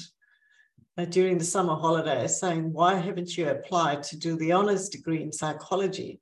during 1.10 1.38
the 1.38 1.46
summer 1.46 1.76
holidays 1.76 2.40
saying, 2.40 2.72
Why 2.72 2.96
haven't 2.96 3.36
you 3.38 3.50
applied 3.50 4.04
to 4.04 4.18
do 4.18 4.38
the 4.38 4.52
honors 4.52 4.90
degree 4.90 5.22
in 5.22 5.32
psychology? 5.32 6.20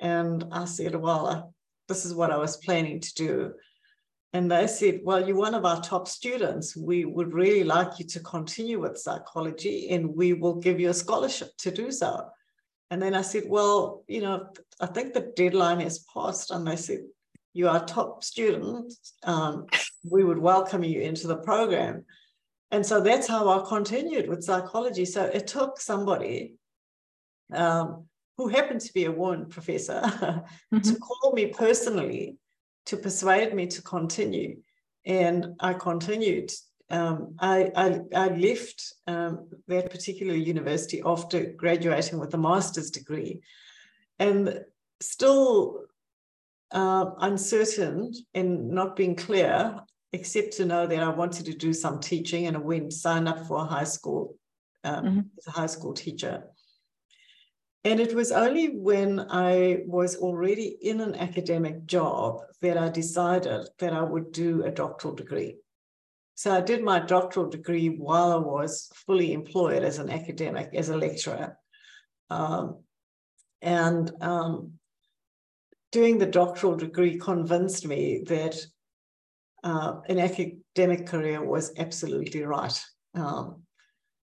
And 0.00 0.44
I 0.50 0.64
said, 0.64 0.94
Well, 0.94 1.54
this 1.88 2.04
is 2.04 2.14
what 2.14 2.30
I 2.30 2.38
was 2.38 2.56
planning 2.58 3.00
to 3.00 3.14
do. 3.14 3.54
And 4.32 4.50
they 4.50 4.66
said, 4.66 5.00
Well, 5.02 5.26
you're 5.26 5.36
one 5.36 5.54
of 5.54 5.64
our 5.64 5.80
top 5.82 6.08
students. 6.08 6.76
We 6.76 7.04
would 7.04 7.32
really 7.34 7.64
like 7.64 7.98
you 7.98 8.06
to 8.06 8.20
continue 8.20 8.80
with 8.80 8.98
psychology 8.98 9.90
and 9.90 10.14
we 10.14 10.32
will 10.32 10.54
give 10.54 10.80
you 10.80 10.88
a 10.90 10.94
scholarship 10.94 11.50
to 11.58 11.70
do 11.70 11.90
so. 11.90 12.28
And 12.90 13.02
then 13.02 13.14
I 13.14 13.22
said, 13.22 13.44
Well, 13.46 14.04
you 14.08 14.22
know, 14.22 14.48
I 14.80 14.86
think 14.86 15.12
the 15.12 15.32
deadline 15.36 15.82
is 15.82 16.06
passed. 16.14 16.50
And 16.50 16.66
they 16.66 16.76
said, 16.76 17.00
You 17.52 17.68
are 17.68 17.84
top 17.84 18.24
student. 18.24 18.94
Um, 19.22 19.66
we 20.10 20.24
would 20.24 20.38
welcome 20.38 20.82
you 20.82 21.02
into 21.02 21.26
the 21.26 21.36
program. 21.36 22.04
And 22.70 22.84
so 22.84 23.00
that's 23.00 23.26
how 23.26 23.48
I 23.48 23.66
continued 23.66 24.28
with 24.28 24.44
psychology. 24.44 25.04
So 25.04 25.24
it 25.24 25.46
took 25.46 25.80
somebody 25.80 26.54
um, 27.52 28.04
who 28.36 28.48
happened 28.48 28.80
to 28.82 28.92
be 28.92 29.06
a 29.06 29.12
woman 29.12 29.46
professor, 29.46 30.00
mm-hmm. 30.04 30.78
to 30.78 30.94
call 30.96 31.32
me 31.32 31.46
personally 31.46 32.36
to 32.86 32.96
persuade 32.96 33.54
me 33.54 33.66
to 33.66 33.82
continue. 33.82 34.56
And 35.04 35.54
I 35.60 35.74
continued. 35.74 36.50
Um, 36.90 37.34
I, 37.38 37.70
I, 37.76 38.00
I, 38.16 38.28
left 38.28 38.94
um, 39.06 39.48
that 39.66 39.90
particular 39.90 40.34
university 40.34 41.02
after 41.04 41.52
graduating 41.52 42.18
with 42.18 42.32
a 42.32 42.38
master's 42.38 42.90
degree 42.90 43.42
and 44.18 44.60
still 45.00 45.84
uh, 46.70 47.10
uncertain 47.20 48.12
and 48.34 48.70
not 48.70 48.96
being 48.96 49.16
clear, 49.16 49.80
except 50.12 50.54
to 50.54 50.64
know 50.64 50.86
that 50.86 51.02
I 51.02 51.10
wanted 51.10 51.46
to 51.46 51.54
do 51.54 51.72
some 51.72 52.00
teaching 52.00 52.46
and 52.46 52.56
I 52.56 52.60
went 52.60 52.92
sign 52.92 53.28
up 53.28 53.46
for 53.46 53.58
a 53.58 53.64
high 53.64 53.84
school 53.84 54.36
um, 54.84 55.04
mm-hmm. 55.04 55.20
as 55.36 55.46
a 55.46 55.50
high 55.50 55.66
school 55.66 55.92
teacher. 55.92 56.44
And 57.84 58.00
it 58.00 58.14
was 58.14 58.32
only 58.32 58.76
when 58.76 59.26
I 59.30 59.82
was 59.86 60.16
already 60.16 60.76
in 60.82 61.00
an 61.00 61.14
academic 61.14 61.86
job 61.86 62.40
that 62.60 62.76
I 62.76 62.88
decided 62.88 63.68
that 63.78 63.92
I 63.92 64.02
would 64.02 64.32
do 64.32 64.64
a 64.64 64.70
doctoral 64.70 65.14
degree. 65.14 65.56
So 66.34 66.52
I 66.52 66.60
did 66.60 66.82
my 66.82 67.00
doctoral 67.00 67.48
degree 67.48 67.88
while 67.88 68.32
I 68.32 68.36
was 68.36 68.90
fully 69.06 69.32
employed 69.32 69.82
as 69.82 69.98
an 69.98 70.10
academic, 70.10 70.70
as 70.74 70.88
a 70.88 70.96
lecturer. 70.96 71.56
Um, 72.30 72.80
and 73.62 74.10
um, 74.20 74.72
doing 75.92 76.18
the 76.18 76.26
doctoral 76.26 76.76
degree 76.76 77.18
convinced 77.18 77.86
me 77.86 78.22
that 78.26 78.56
uh, 79.68 80.00
an 80.08 80.18
academic 80.18 81.06
career 81.06 81.44
was 81.44 81.72
absolutely 81.76 82.42
right. 82.42 82.80
Um, 83.14 83.62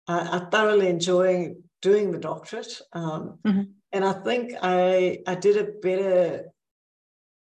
I, 0.07 0.37
I, 0.37 0.49
thoroughly 0.49 0.87
enjoy 0.87 1.53
doing 1.81 2.11
the 2.11 2.17
doctorate. 2.17 2.81
Um, 2.93 3.37
mm-hmm. 3.45 3.61
And 3.91 4.03
I 4.03 4.13
think 4.13 4.53
I, 4.61 5.19
I 5.27 5.35
did 5.35 5.57
a 5.57 5.71
better 5.79 6.45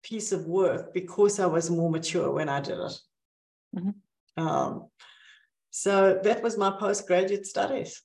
piece 0.03 0.33
of 0.33 0.45
work 0.45 0.93
because 0.93 1.39
I 1.39 1.45
was 1.45 1.69
more 1.69 1.89
mature 1.89 2.31
when 2.31 2.49
I 2.49 2.59
did 2.59 2.79
it. 2.79 2.97
Mm-hmm. 3.77 4.43
Um, 4.45 4.87
so 5.69 6.19
that 6.21 6.43
was 6.43 6.57
my 6.57 6.71
postgraduate 6.77 7.45
studies. 7.45 8.01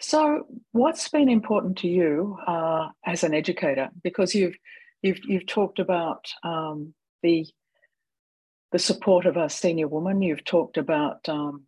So, 0.00 0.46
what's 0.72 1.08
been 1.08 1.28
important 1.28 1.78
to 1.78 1.88
you 1.88 2.36
uh, 2.48 2.88
as 3.06 3.22
an 3.22 3.34
educator? 3.34 3.88
Because 4.02 4.34
you've 4.34 4.56
you've 5.00 5.20
you've 5.24 5.46
talked 5.46 5.78
about 5.78 6.26
um, 6.42 6.92
the 7.22 7.46
the 8.72 8.78
support 8.78 9.26
of 9.26 9.36
a 9.36 9.48
senior 9.48 9.86
woman. 9.86 10.22
You've 10.22 10.44
talked 10.44 10.78
about 10.78 11.28
um, 11.28 11.64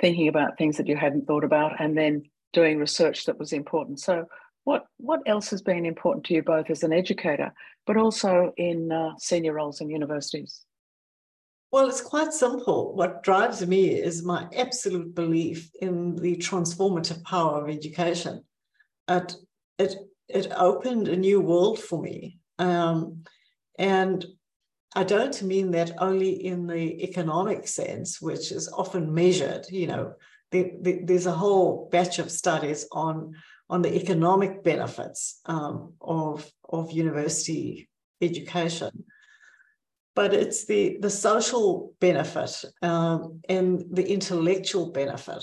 thinking 0.00 0.28
about 0.28 0.56
things 0.56 0.76
that 0.78 0.86
you 0.86 0.96
hadn't 0.96 1.26
thought 1.26 1.44
about, 1.44 1.80
and 1.80 1.98
then 1.98 2.22
doing 2.52 2.78
research 2.78 3.26
that 3.26 3.38
was 3.38 3.52
important. 3.52 4.00
So, 4.00 4.26
what 4.62 4.86
what 4.96 5.20
else 5.26 5.50
has 5.50 5.60
been 5.60 5.84
important 5.84 6.24
to 6.26 6.34
you 6.34 6.42
both 6.42 6.70
as 6.70 6.82
an 6.82 6.92
educator, 6.92 7.52
but 7.86 7.96
also 7.96 8.52
in 8.56 8.90
uh, 8.90 9.10
senior 9.18 9.52
roles 9.52 9.80
in 9.80 9.90
universities? 9.90 10.64
Well, 11.70 11.88
it's 11.88 12.00
quite 12.00 12.32
simple. 12.32 12.94
What 12.94 13.24
drives 13.24 13.66
me 13.66 13.88
is 13.88 14.22
my 14.22 14.46
absolute 14.56 15.12
belief 15.12 15.70
in 15.82 16.14
the 16.14 16.36
transformative 16.36 17.24
power 17.24 17.62
of 17.62 17.68
education. 17.68 18.44
It 19.08 19.34
it 19.78 19.96
it 20.28 20.46
opened 20.56 21.08
a 21.08 21.16
new 21.16 21.40
world 21.40 21.80
for 21.80 22.00
me, 22.00 22.38
um, 22.60 23.24
and 23.76 24.24
I 24.94 25.04
don't 25.04 25.42
mean 25.42 25.72
that 25.72 25.92
only 25.98 26.30
in 26.44 26.66
the 26.66 27.02
economic 27.02 27.66
sense, 27.66 28.20
which 28.20 28.52
is 28.52 28.68
often 28.68 29.12
measured. 29.12 29.66
You 29.70 29.88
know, 29.88 30.14
the, 30.50 30.72
the, 30.80 31.00
there's 31.04 31.26
a 31.26 31.32
whole 31.32 31.88
batch 31.90 32.18
of 32.18 32.30
studies 32.30 32.86
on 32.92 33.34
on 33.70 33.80
the 33.80 33.96
economic 33.96 34.62
benefits 34.62 35.40
um, 35.46 35.94
of 36.00 36.50
of 36.68 36.92
university 36.92 37.88
education, 38.20 39.04
but 40.14 40.32
it's 40.32 40.66
the 40.66 40.98
the 41.00 41.10
social 41.10 41.94
benefit 42.00 42.64
um, 42.82 43.40
and 43.48 43.84
the 43.90 44.06
intellectual 44.06 44.92
benefit 44.92 45.42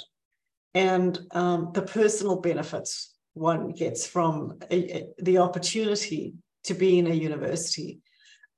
and 0.74 1.20
um, 1.31 1.72
the 1.74 1.81
personal 1.81 2.38
benefits 2.38 3.13
one 3.34 3.70
gets 3.70 4.05
from 4.05 4.58
a, 4.70 4.98
a, 4.98 5.08
the 5.20 5.38
opportunity 5.38 6.34
to 6.63 6.74
be 6.74 7.00
in 7.00 7.08
a 7.08 7.13
university. 7.13 8.00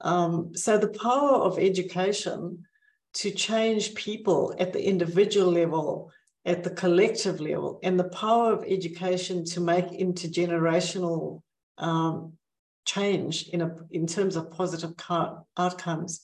Um, 0.03 0.55
so 0.55 0.77
the 0.77 0.89
power 0.89 1.37
of 1.37 1.57
education 1.57 2.65
to 3.15 3.31
change 3.31 3.95
people 3.95 4.55
at 4.59 4.73
the 4.73 4.85
individual 4.85 5.51
level 5.51 6.11
at 6.45 6.63
the 6.63 6.69
collective 6.69 7.39
level 7.39 7.79
and 7.83 7.97
the 7.97 8.09
power 8.09 8.51
of 8.51 8.65
education 8.67 9.45
to 9.45 9.61
make 9.61 9.87
intergenerational 9.87 11.41
um, 11.77 12.33
change 12.85 13.47
in, 13.49 13.61
a, 13.61 13.75
in 13.91 14.05
terms 14.05 14.35
of 14.35 14.51
positive 14.51 14.93
outcomes. 15.57 16.21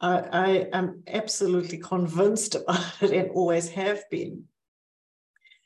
I, 0.00 0.18
I 0.32 0.48
am 0.72 1.04
absolutely 1.06 1.78
convinced 1.78 2.54
about 2.68 3.02
it 3.02 3.12
and 3.12 3.30
always 3.30 3.68
have 3.70 4.02
been. 4.10 4.44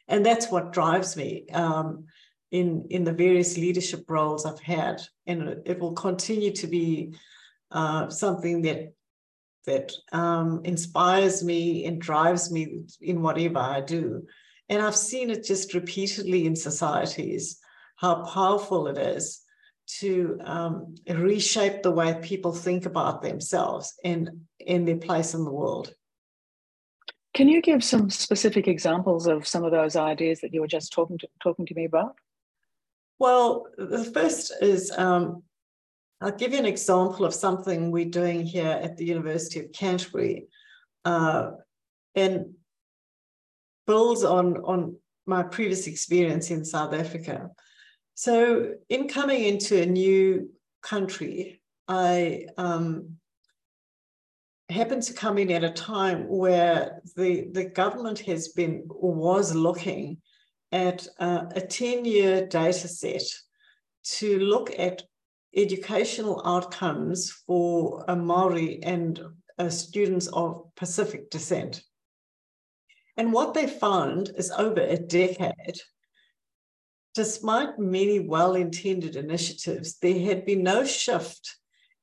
And 0.07 0.25
that's 0.25 0.51
what 0.51 0.73
drives 0.73 1.17
me 1.17 1.47
um, 1.53 2.05
in, 2.51 2.87
in 2.91 3.05
the 3.05 3.13
various 3.13 3.57
leadership 3.57 4.05
roles 4.09 4.45
I've 4.45 4.61
had. 4.61 5.03
And 5.27 5.63
it 5.67 5.79
will 5.79 5.93
continue 5.93 6.53
to 6.53 6.67
be 6.67 7.15
uh, 7.71 8.09
something 8.09 8.63
that 8.63 8.93
that 9.67 9.93
um, 10.13 10.63
inspires 10.65 11.45
me 11.45 11.85
and 11.85 12.01
drives 12.01 12.51
me 12.51 12.85
in 13.03 13.21
whatever 13.21 13.59
I 13.59 13.83
do. 13.83 14.27
And 14.71 14.81
I've 14.81 14.97
seen 14.97 15.31
it 15.31 15.45
just 15.45 15.75
repeatedly 15.75 16.47
in 16.47 16.57
societies 16.57 17.59
how 17.97 18.25
powerful 18.25 18.87
it 18.87 18.97
is 18.97 19.43
to 19.99 20.39
um, 20.45 20.95
reshape 21.09 21.83
the 21.83 21.91
way 21.91 22.19
people 22.23 22.53
think 22.53 22.87
about 22.87 23.21
themselves 23.21 23.95
and 24.05 24.31
in 24.59 24.85
their 24.85 24.97
place 24.97 25.35
in 25.35 25.45
the 25.45 25.53
world. 25.53 25.95
Can 27.35 27.49
you 27.49 27.63
give 27.63 27.85
some 27.85 28.11
specific 28.11 28.69
examples 28.69 29.27
of 29.27 29.47
some 29.47 29.65
of 29.65 29.71
those 29.71 29.97
ideas 29.97 30.41
that 30.41 30.53
you 30.53 30.61
were 30.61 30.67
just 30.67 30.93
talking 30.93 31.19
to 31.19 31.29
talking 31.43 31.67
to 31.67 31.75
me 31.75 31.85
about? 31.85 32.17
Well, 33.19 33.67
the 33.77 34.05
first 34.05 34.53
is 34.61 34.93
um, 34.97 35.43
I'll 36.21 36.33
give 36.33 36.53
you 36.53 36.59
an 36.59 36.67
example 36.67 37.25
of 37.25 37.35
something 37.35 37.91
we're 37.91 38.07
doing 38.07 38.45
here 38.45 38.79
at 38.83 38.97
the 38.97 39.05
University 39.05 39.61
of 39.61 39.73
Canterbury, 39.73 40.47
uh, 41.05 41.53
and 42.15 42.55
builds 43.87 44.25
on 44.25 44.57
on 44.59 44.97
my 45.27 45.43
previous 45.43 45.87
experience 45.87 46.51
in 46.51 46.65
South 46.65 46.93
Africa. 46.93 47.51
So, 48.15 48.75
in 48.89 49.09
coming 49.09 49.45
into 49.45 49.81
a 49.81 49.87
new 49.87 50.51
country, 50.83 51.61
I 51.87 52.47
um, 52.57 53.19
happened 54.71 55.03
to 55.05 55.15
come 55.15 55.39
in 55.39 55.51
at 55.51 55.65
a 55.65 55.71
time 55.71 56.29
where 56.29 57.01
the, 57.17 57.49
the 57.53 57.65
government 57.65 58.19
has 58.21 58.49
been 58.49 58.87
or 58.91 59.15
was 59.15 59.55
looking 59.55 60.19
at 60.73 61.07
uh, 61.19 61.45
a 61.55 61.61
10 61.61 62.05
year 62.05 62.47
data 62.47 62.89
set 62.89 63.23
to 64.05 64.39
look 64.39 64.71
at 64.79 65.03
educational 65.55 66.43
outcomes 66.45 67.31
for 67.47 68.05
Maori 68.09 68.83
and 68.83 69.21
students 69.69 70.27
of 70.29 70.65
Pacific 70.77 71.31
descent. 71.31 71.83
And 73.17 73.33
what 73.33 73.55
they 73.55 73.67
found 73.67 74.31
is 74.37 74.51
over 74.53 74.81
a 74.81 74.97
decade, 74.97 75.81
Despite 77.19 77.81
many 77.81 78.21
well 78.21 78.55
intended 78.55 79.17
initiatives, 79.17 79.99
there 79.99 80.21
had 80.21 80.47
been 80.47 80.63
no 80.63 80.85
shift 80.85 81.57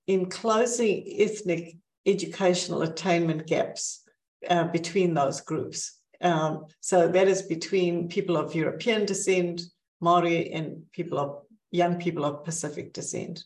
in 0.08 0.30
closing 0.30 1.06
ethnic 1.08 1.78
educational 2.06 2.82
attainment 2.82 3.48
gaps 3.48 4.04
uh, 4.50 4.66
between 4.66 5.14
those 5.14 5.40
groups. 5.40 6.02
Um, 6.20 6.66
so 6.82 7.08
that 7.08 7.30
is 7.30 7.44
between 7.44 8.10
people 8.10 8.36
of 8.36 8.56
European 8.56 9.06
descent, 9.06 9.62
Maori, 10.02 10.52
and 10.52 10.84
people 10.92 11.18
of 11.18 11.44
young 11.72 12.00
people 12.00 12.26
of 12.26 12.44
Pacific 12.44 12.94
descent. 12.94 13.44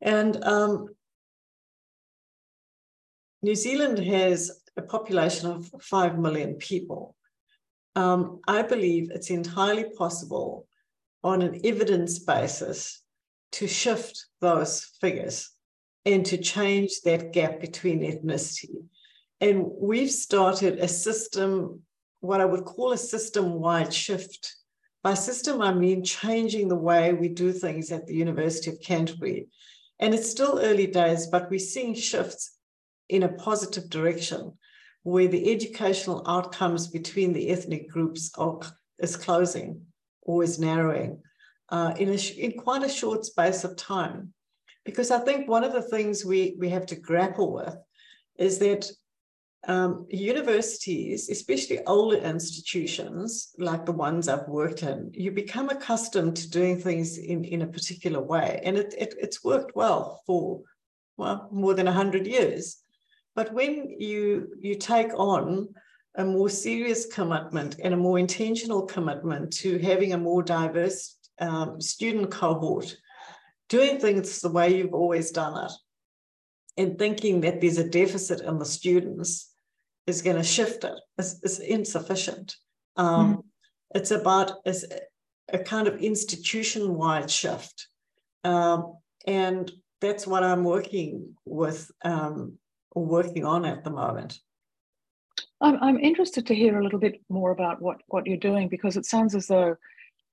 And 0.00 0.42
um, 0.44 0.88
New 3.42 3.54
Zealand 3.54 3.98
has 3.98 4.62
a 4.76 4.82
population 4.82 5.50
of 5.50 5.70
5 5.80 6.18
million 6.18 6.54
people 6.54 7.14
um, 7.96 8.40
I 8.48 8.62
believe 8.62 9.10
it's 9.10 9.30
entirely 9.30 9.84
possible 9.96 10.66
on 11.22 11.42
an 11.42 11.60
evidence 11.64 12.18
basis 12.18 13.02
to 13.52 13.66
shift 13.66 14.26
those 14.40 14.84
figures 15.00 15.50
and 16.04 16.26
to 16.26 16.36
change 16.36 17.00
that 17.04 17.32
gap 17.32 17.60
between 17.60 18.00
ethnicity. 18.00 18.84
And 19.40 19.64
we've 19.80 20.10
started 20.10 20.78
a 20.78 20.88
system, 20.88 21.82
what 22.20 22.40
I 22.40 22.44
would 22.44 22.64
call 22.64 22.92
a 22.92 22.98
system 22.98 23.54
wide 23.54 23.94
shift. 23.94 24.54
By 25.04 25.12
system, 25.12 25.60
I 25.60 25.74
mean 25.74 26.02
changing 26.02 26.68
the 26.68 26.76
way 26.76 27.12
we 27.12 27.28
do 27.28 27.52
things 27.52 27.92
at 27.92 28.06
the 28.06 28.14
University 28.14 28.70
of 28.70 28.80
Canterbury. 28.80 29.48
And 30.00 30.14
it's 30.14 30.30
still 30.30 30.58
early 30.58 30.86
days, 30.86 31.26
but 31.26 31.50
we're 31.50 31.58
seeing 31.58 31.94
shifts 31.94 32.56
in 33.10 33.22
a 33.22 33.34
positive 33.34 33.90
direction 33.90 34.54
where 35.02 35.28
the 35.28 35.52
educational 35.52 36.24
outcomes 36.26 36.88
between 36.88 37.34
the 37.34 37.50
ethnic 37.50 37.90
groups 37.90 38.32
are, 38.38 38.58
is 38.98 39.14
closing 39.14 39.82
or 40.22 40.42
is 40.42 40.58
narrowing 40.58 41.20
uh, 41.68 41.92
in, 41.98 42.08
a, 42.08 42.16
in 42.38 42.52
quite 42.52 42.82
a 42.82 42.88
short 42.88 43.26
space 43.26 43.62
of 43.62 43.76
time. 43.76 44.32
Because 44.86 45.10
I 45.10 45.18
think 45.18 45.46
one 45.46 45.64
of 45.64 45.74
the 45.74 45.82
things 45.82 46.24
we, 46.24 46.56
we 46.58 46.70
have 46.70 46.86
to 46.86 46.96
grapple 46.96 47.52
with 47.52 47.76
is 48.38 48.58
that 48.60 48.90
um, 49.68 50.06
universities, 50.10 51.28
especially 51.30 51.84
older 51.86 52.18
institutions 52.18 53.54
like 53.58 53.86
the 53.86 53.92
ones 53.92 54.28
I've 54.28 54.48
worked 54.48 54.82
in, 54.82 55.10
you 55.14 55.30
become 55.30 55.68
accustomed 55.68 56.36
to 56.36 56.50
doing 56.50 56.78
things 56.78 57.18
in, 57.18 57.44
in 57.44 57.62
a 57.62 57.66
particular 57.66 58.20
way. 58.20 58.60
And 58.64 58.76
it, 58.76 58.94
it, 58.96 59.14
it's 59.18 59.44
worked 59.44 59.74
well 59.74 60.22
for 60.26 60.62
well, 61.16 61.48
more 61.52 61.74
than 61.74 61.86
100 61.86 62.26
years. 62.26 62.78
But 63.34 63.52
when 63.52 63.94
you, 63.98 64.48
you 64.60 64.76
take 64.76 65.12
on 65.14 65.68
a 66.16 66.24
more 66.24 66.48
serious 66.48 67.06
commitment 67.06 67.76
and 67.82 67.94
a 67.94 67.96
more 67.96 68.18
intentional 68.18 68.82
commitment 68.82 69.52
to 69.54 69.78
having 69.78 70.12
a 70.12 70.18
more 70.18 70.42
diverse 70.42 71.16
um, 71.40 71.80
student 71.80 72.30
cohort, 72.30 72.96
doing 73.68 73.98
things 73.98 74.40
the 74.40 74.50
way 74.50 74.76
you've 74.76 74.94
always 74.94 75.30
done 75.30 75.64
it, 75.64 75.72
and 76.76 76.98
thinking 76.98 77.40
that 77.40 77.60
there's 77.60 77.78
a 77.78 77.88
deficit 77.88 78.40
in 78.40 78.58
the 78.58 78.64
students 78.64 79.53
is 80.06 80.22
going 80.22 80.36
to 80.36 80.42
shift 80.42 80.84
it. 80.84 80.92
it 81.18 81.22
is, 81.22 81.40
is 81.42 81.58
insufficient. 81.60 82.56
Um, 82.96 83.36
mm. 83.36 83.42
It's 83.94 84.10
about 84.10 84.52
it's 84.64 84.84
a 85.52 85.58
kind 85.58 85.86
of 85.86 86.02
institution 86.02 86.94
wide 86.94 87.30
shift. 87.30 87.88
Um, 88.42 88.96
and 89.26 89.70
that's 90.00 90.26
what 90.26 90.42
I'm 90.42 90.64
working 90.64 91.34
with 91.44 91.90
um, 92.04 92.58
working 92.94 93.44
on 93.44 93.64
at 93.64 93.84
the 93.84 93.90
moment. 93.90 94.38
I'm, 95.60 95.82
I'm 95.82 95.98
interested 95.98 96.46
to 96.46 96.54
hear 96.54 96.78
a 96.78 96.82
little 96.82 96.98
bit 96.98 97.20
more 97.28 97.50
about 97.50 97.80
what, 97.80 98.00
what 98.08 98.26
you're 98.26 98.36
doing 98.36 98.68
because 98.68 98.96
it 98.96 99.06
sounds 99.06 99.34
as 99.34 99.46
though 99.46 99.76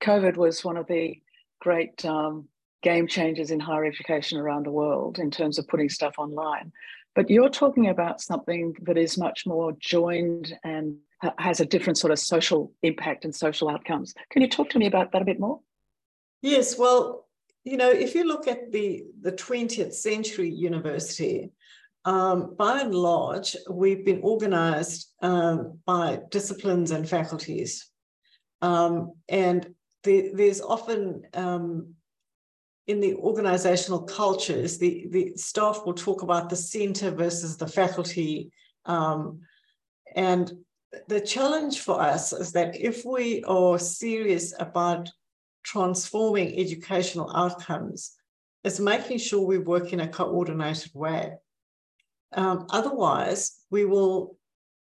COVID 0.02 0.36
was 0.36 0.64
one 0.64 0.76
of 0.76 0.86
the 0.86 1.20
great 1.60 2.04
um, 2.04 2.48
game 2.82 3.06
changers 3.06 3.50
in 3.50 3.60
higher 3.60 3.84
education 3.84 4.38
around 4.38 4.66
the 4.66 4.72
world 4.72 5.18
in 5.18 5.30
terms 5.30 5.58
of 5.58 5.68
putting 5.68 5.88
stuff 5.88 6.14
online. 6.18 6.72
But 7.14 7.28
you're 7.28 7.50
talking 7.50 7.88
about 7.88 8.20
something 8.20 8.74
that 8.82 8.96
is 8.96 9.18
much 9.18 9.46
more 9.46 9.72
joined 9.78 10.58
and 10.64 10.96
has 11.38 11.60
a 11.60 11.66
different 11.66 11.98
sort 11.98 12.10
of 12.10 12.18
social 12.18 12.72
impact 12.82 13.24
and 13.24 13.34
social 13.34 13.68
outcomes. 13.68 14.14
Can 14.30 14.42
you 14.42 14.48
talk 14.48 14.70
to 14.70 14.78
me 14.78 14.86
about 14.86 15.12
that 15.12 15.22
a 15.22 15.26
bit 15.26 15.38
more? 15.38 15.60
Yes, 16.40 16.78
well, 16.78 17.28
you 17.64 17.76
know, 17.76 17.90
if 17.90 18.14
you 18.14 18.24
look 18.24 18.48
at 18.48 18.72
the, 18.72 19.04
the 19.20 19.32
20th 19.32 19.92
century 19.92 20.50
university, 20.50 21.52
um, 22.04 22.54
by 22.56 22.80
and 22.80 22.94
large, 22.94 23.56
we've 23.70 24.04
been 24.04 24.20
organized 24.22 25.12
um, 25.22 25.78
by 25.86 26.20
disciplines 26.30 26.90
and 26.90 27.08
faculties. 27.08 27.88
Um, 28.60 29.12
and 29.28 29.74
the, 30.02 30.30
there's 30.34 30.60
often 30.60 31.22
um, 31.34 31.94
in 32.86 33.00
the 33.00 33.14
organizational 33.14 34.02
cultures, 34.02 34.78
the, 34.78 35.06
the 35.10 35.32
staff 35.36 35.82
will 35.84 35.94
talk 35.94 36.22
about 36.22 36.48
the 36.48 36.56
center 36.56 37.10
versus 37.10 37.56
the 37.56 37.66
faculty. 37.66 38.50
Um, 38.86 39.40
and 40.14 40.52
the 41.08 41.20
challenge 41.20 41.80
for 41.80 42.00
us 42.00 42.32
is 42.32 42.52
that 42.52 42.76
if 42.76 43.04
we 43.04 43.44
are 43.44 43.78
serious 43.78 44.52
about 44.58 45.10
transforming 45.62 46.58
educational 46.58 47.34
outcomes, 47.34 48.16
is 48.64 48.78
making 48.78 49.18
sure 49.18 49.44
we 49.44 49.58
work 49.58 49.92
in 49.92 50.00
a 50.00 50.08
coordinated 50.08 50.92
way. 50.94 51.32
Um, 52.32 52.66
otherwise, 52.70 53.58
we 53.70 53.84
will 53.84 54.36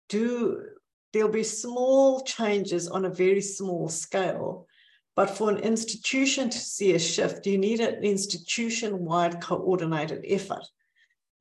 do, 0.09 0.63
there'll 1.13 1.29
be 1.29 1.43
small 1.43 2.23
changes 2.23 2.87
on 2.87 3.05
a 3.05 3.09
very 3.09 3.41
small 3.41 3.87
scale. 3.87 4.66
But 5.17 5.31
for 5.31 5.49
an 5.49 5.57
institution 5.57 6.51
to 6.51 6.59
see 6.59 6.93
a 6.93 6.99
shift, 6.99 7.47
you 7.47 7.57
need 7.57 7.79
an 7.79 8.03
institution 8.03 9.03
wide 9.03 9.41
coordinated 9.41 10.23
effort. 10.29 10.63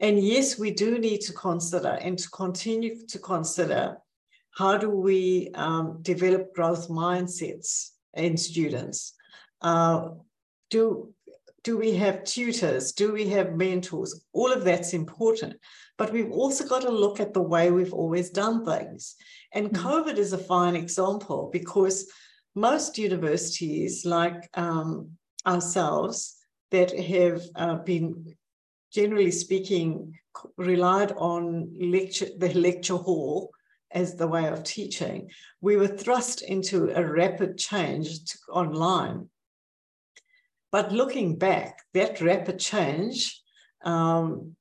And 0.00 0.18
yes, 0.18 0.58
we 0.58 0.70
do 0.70 0.98
need 0.98 1.20
to 1.22 1.34
consider 1.34 1.98
and 2.00 2.18
to 2.18 2.30
continue 2.30 3.06
to 3.06 3.18
consider 3.18 3.98
how 4.56 4.78
do 4.78 4.88
we 4.88 5.50
um, 5.54 5.98
develop 6.00 6.54
growth 6.54 6.88
mindsets 6.88 7.90
in 8.14 8.38
students? 8.38 9.12
Uh, 9.60 10.08
do, 10.70 11.12
do 11.62 11.76
we 11.76 11.92
have 11.96 12.24
tutors? 12.24 12.92
Do 12.92 13.12
we 13.12 13.28
have 13.28 13.56
mentors? 13.56 14.24
All 14.32 14.50
of 14.50 14.64
that's 14.64 14.94
important. 14.94 15.56
But 15.98 16.14
we've 16.14 16.32
also 16.32 16.66
got 16.66 16.80
to 16.82 16.90
look 16.90 17.20
at 17.20 17.34
the 17.34 17.42
way 17.42 17.70
we've 17.70 17.92
always 17.92 18.30
done 18.30 18.64
things. 18.64 19.16
And 19.52 19.70
mm-hmm. 19.70 19.86
COVID 19.86 20.16
is 20.16 20.32
a 20.32 20.38
fine 20.38 20.76
example 20.76 21.50
because 21.52 22.10
most 22.56 22.98
universities, 22.98 24.04
like 24.04 24.48
um, 24.54 25.10
ourselves, 25.46 26.36
that 26.72 26.90
have 26.98 27.42
uh, 27.54 27.76
been 27.76 28.34
generally 28.92 29.30
speaking 29.30 30.18
relied 30.56 31.12
on 31.12 31.70
lecture 31.78 32.28
the 32.38 32.52
lecture 32.54 32.96
hall 32.96 33.50
as 33.92 34.16
the 34.16 34.26
way 34.26 34.46
of 34.48 34.62
teaching 34.64 35.30
we 35.60 35.76
were 35.76 35.86
thrust 35.86 36.42
into 36.42 36.90
a 36.94 37.02
rapid 37.02 37.56
change 37.56 38.24
to 38.24 38.38
online. 38.50 39.28
But 40.72 40.92
looking 40.92 41.38
back 41.38 41.78
that 41.94 42.20
rapid 42.20 42.58
change 42.58 43.40
um, 43.84 44.56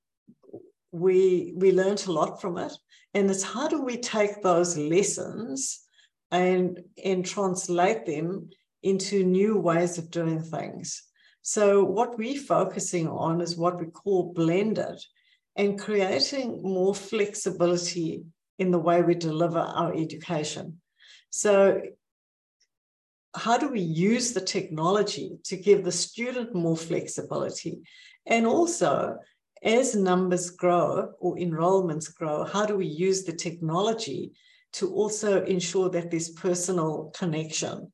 we 0.91 1.53
we 1.57 1.71
learned 1.71 2.05
a 2.07 2.11
lot 2.11 2.41
from 2.41 2.57
it. 2.57 2.73
And 3.13 3.29
it's 3.29 3.43
how 3.43 3.67
do 3.67 3.81
we 3.81 3.97
take 3.97 4.41
those 4.41 4.77
lessons 4.77 5.84
and 6.35 6.79
and 7.03 7.25
translate 7.25 8.05
them 8.05 8.49
into 8.83 9.23
new 9.23 9.57
ways 9.57 9.97
of 9.97 10.11
doing 10.11 10.41
things. 10.41 11.03
So 11.41 11.83
what 11.83 12.17
we're 12.17 12.39
focusing 12.39 13.07
on 13.07 13.41
is 13.41 13.55
what 13.55 13.79
we 13.79 13.87
call 13.87 14.33
blended 14.33 14.99
and 15.55 15.79
creating 15.79 16.61
more 16.63 16.93
flexibility 16.93 18.23
in 18.59 18.71
the 18.71 18.79
way 18.79 19.01
we 19.01 19.15
deliver 19.15 19.59
our 19.59 19.93
education. 19.93 20.81
So 21.29 21.81
how 23.35 23.57
do 23.57 23.67
we 23.69 23.81
use 23.81 24.33
the 24.33 24.41
technology 24.41 25.37
to 25.43 25.57
give 25.57 25.83
the 25.83 25.91
student 25.91 26.55
more 26.55 26.77
flexibility? 26.77 27.81
And 28.25 28.45
also 28.45 29.17
as 29.61 29.95
numbers 29.95 30.49
grow 30.51 31.11
or 31.19 31.35
enrollments 31.35 32.13
grow, 32.13 32.45
how 32.45 32.65
do 32.65 32.77
we 32.77 32.87
use 32.87 33.23
the 33.23 33.33
technology 33.33 34.31
to 34.75 34.93
also 34.93 35.43
ensure 35.45 35.89
that 35.89 36.09
there's 36.09 36.29
personal 36.29 37.11
connection 37.15 37.91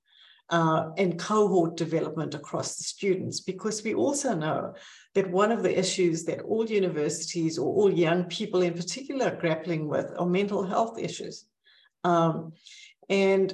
uh, 0.49 0.89
and 0.97 1.19
cohort 1.19 1.77
development 1.77 2.35
across 2.35 2.77
the 2.77 2.83
students? 2.83 3.39
Because 3.39 3.83
we 3.83 3.93
also 3.93 4.35
know 4.35 4.73
that 5.15 5.31
one 5.31 5.51
of 5.51 5.63
the 5.63 5.77
issues 5.77 6.23
that 6.25 6.41
all 6.41 6.65
universities 6.65 7.57
or 7.57 7.67
all 7.73 7.91
young 7.91 8.25
people 8.25 8.61
in 8.61 8.73
particular 8.73 9.27
are 9.27 9.35
grappling 9.35 9.87
with 9.87 10.11
are 10.17 10.25
mental 10.25 10.63
health 10.63 10.97
issues. 10.99 11.45
Um, 12.03 12.53
and 13.09 13.53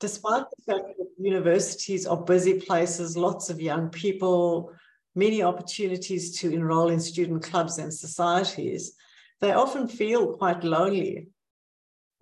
despite 0.00 0.44
the 0.50 0.72
fact 0.72 0.86
that 0.98 1.08
universities 1.18 2.06
are 2.06 2.22
busy 2.22 2.60
places, 2.60 3.16
lots 3.16 3.50
of 3.50 3.60
young 3.60 3.88
people, 3.88 4.72
many 5.14 5.42
opportunities 5.42 6.38
to 6.38 6.52
enroll 6.52 6.90
in 6.90 7.00
student 7.00 7.42
clubs 7.42 7.78
and 7.78 7.92
societies, 7.92 8.92
they 9.40 9.52
often 9.52 9.88
feel 9.88 10.36
quite 10.36 10.62
lonely. 10.62 11.28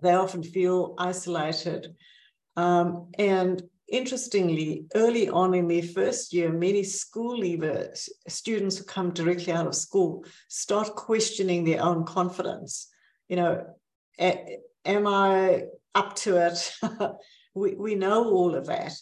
They 0.01 0.13
often 0.13 0.43
feel 0.43 0.95
isolated. 0.97 1.95
Um, 2.55 3.07
and 3.17 3.61
interestingly, 3.87 4.85
early 4.95 5.29
on 5.29 5.53
in 5.53 5.67
their 5.67 5.83
first 5.83 6.33
year, 6.33 6.51
many 6.51 6.83
school 6.83 7.39
leavers, 7.39 8.09
students 8.27 8.77
who 8.77 8.83
come 8.83 9.11
directly 9.11 9.53
out 9.53 9.67
of 9.67 9.75
school, 9.75 10.25
start 10.49 10.95
questioning 10.95 11.63
their 11.63 11.81
own 11.81 12.03
confidence. 12.05 12.89
You 13.29 13.37
know, 13.37 13.65
am 14.19 15.07
I 15.07 15.63
up 15.95 16.15
to 16.17 16.37
it? 16.37 16.73
we, 17.55 17.75
we 17.75 17.95
know 17.95 18.25
all 18.29 18.55
of 18.55 18.67
that. 18.67 18.93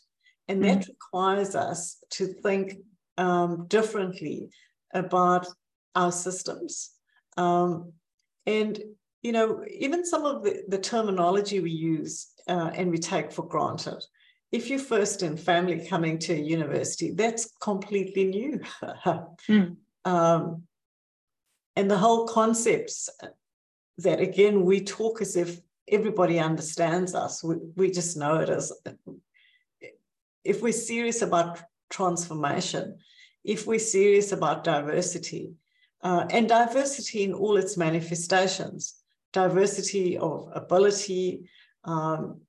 And 0.47 0.63
that 0.63 0.79
mm. 0.79 0.88
requires 0.88 1.55
us 1.55 1.97
to 2.12 2.27
think 2.27 2.75
um, 3.17 3.65
differently 3.67 4.49
about 4.93 5.47
our 5.95 6.12
systems. 6.12 6.91
Um, 7.38 7.93
and, 8.45 8.79
you 9.25 9.31
know, 9.31 9.65
even 9.71 10.05
some 10.05 10.23
of 10.23 10.43
the, 10.43 10.63
the 10.67 10.77
terminology 10.77 11.59
we 11.59 11.71
use 11.71 12.27
uh, 12.47 12.69
and 12.75 12.91
we 12.91 12.99
take 12.99 13.31
for 13.31 13.41
granted. 13.41 13.99
If 14.51 14.69
you're 14.69 14.77
first 14.77 15.23
in 15.23 15.35
family 15.35 15.88
coming 15.88 16.19
to 16.19 16.33
a 16.33 16.38
university, 16.38 17.09
that's 17.09 17.51
completely 17.59 18.25
new. 18.25 18.59
mm. 19.49 19.77
um, 20.05 20.61
and 21.75 21.89
the 21.89 21.97
whole 21.97 22.27
concepts 22.27 23.09
that, 23.97 24.19
again, 24.19 24.63
we 24.63 24.79
talk 24.81 25.23
as 25.23 25.35
if 25.35 25.59
everybody 25.88 26.38
understands 26.38 27.15
us. 27.15 27.43
We, 27.43 27.55
we 27.75 27.89
just 27.89 28.15
know 28.15 28.35
it 28.35 28.49
as 28.49 28.71
if 30.43 30.61
we're 30.61 30.71
serious 30.71 31.23
about 31.23 31.63
transformation, 31.89 32.99
if 33.43 33.65
we're 33.65 33.79
serious 33.79 34.31
about 34.31 34.63
diversity, 34.63 35.53
uh, 36.03 36.27
and 36.29 36.47
diversity 36.47 37.23
in 37.23 37.33
all 37.33 37.57
its 37.57 37.75
manifestations, 37.75 39.01
diversity 39.36 40.17
of 40.17 40.50
ability, 40.54 41.50
um, 41.84 42.39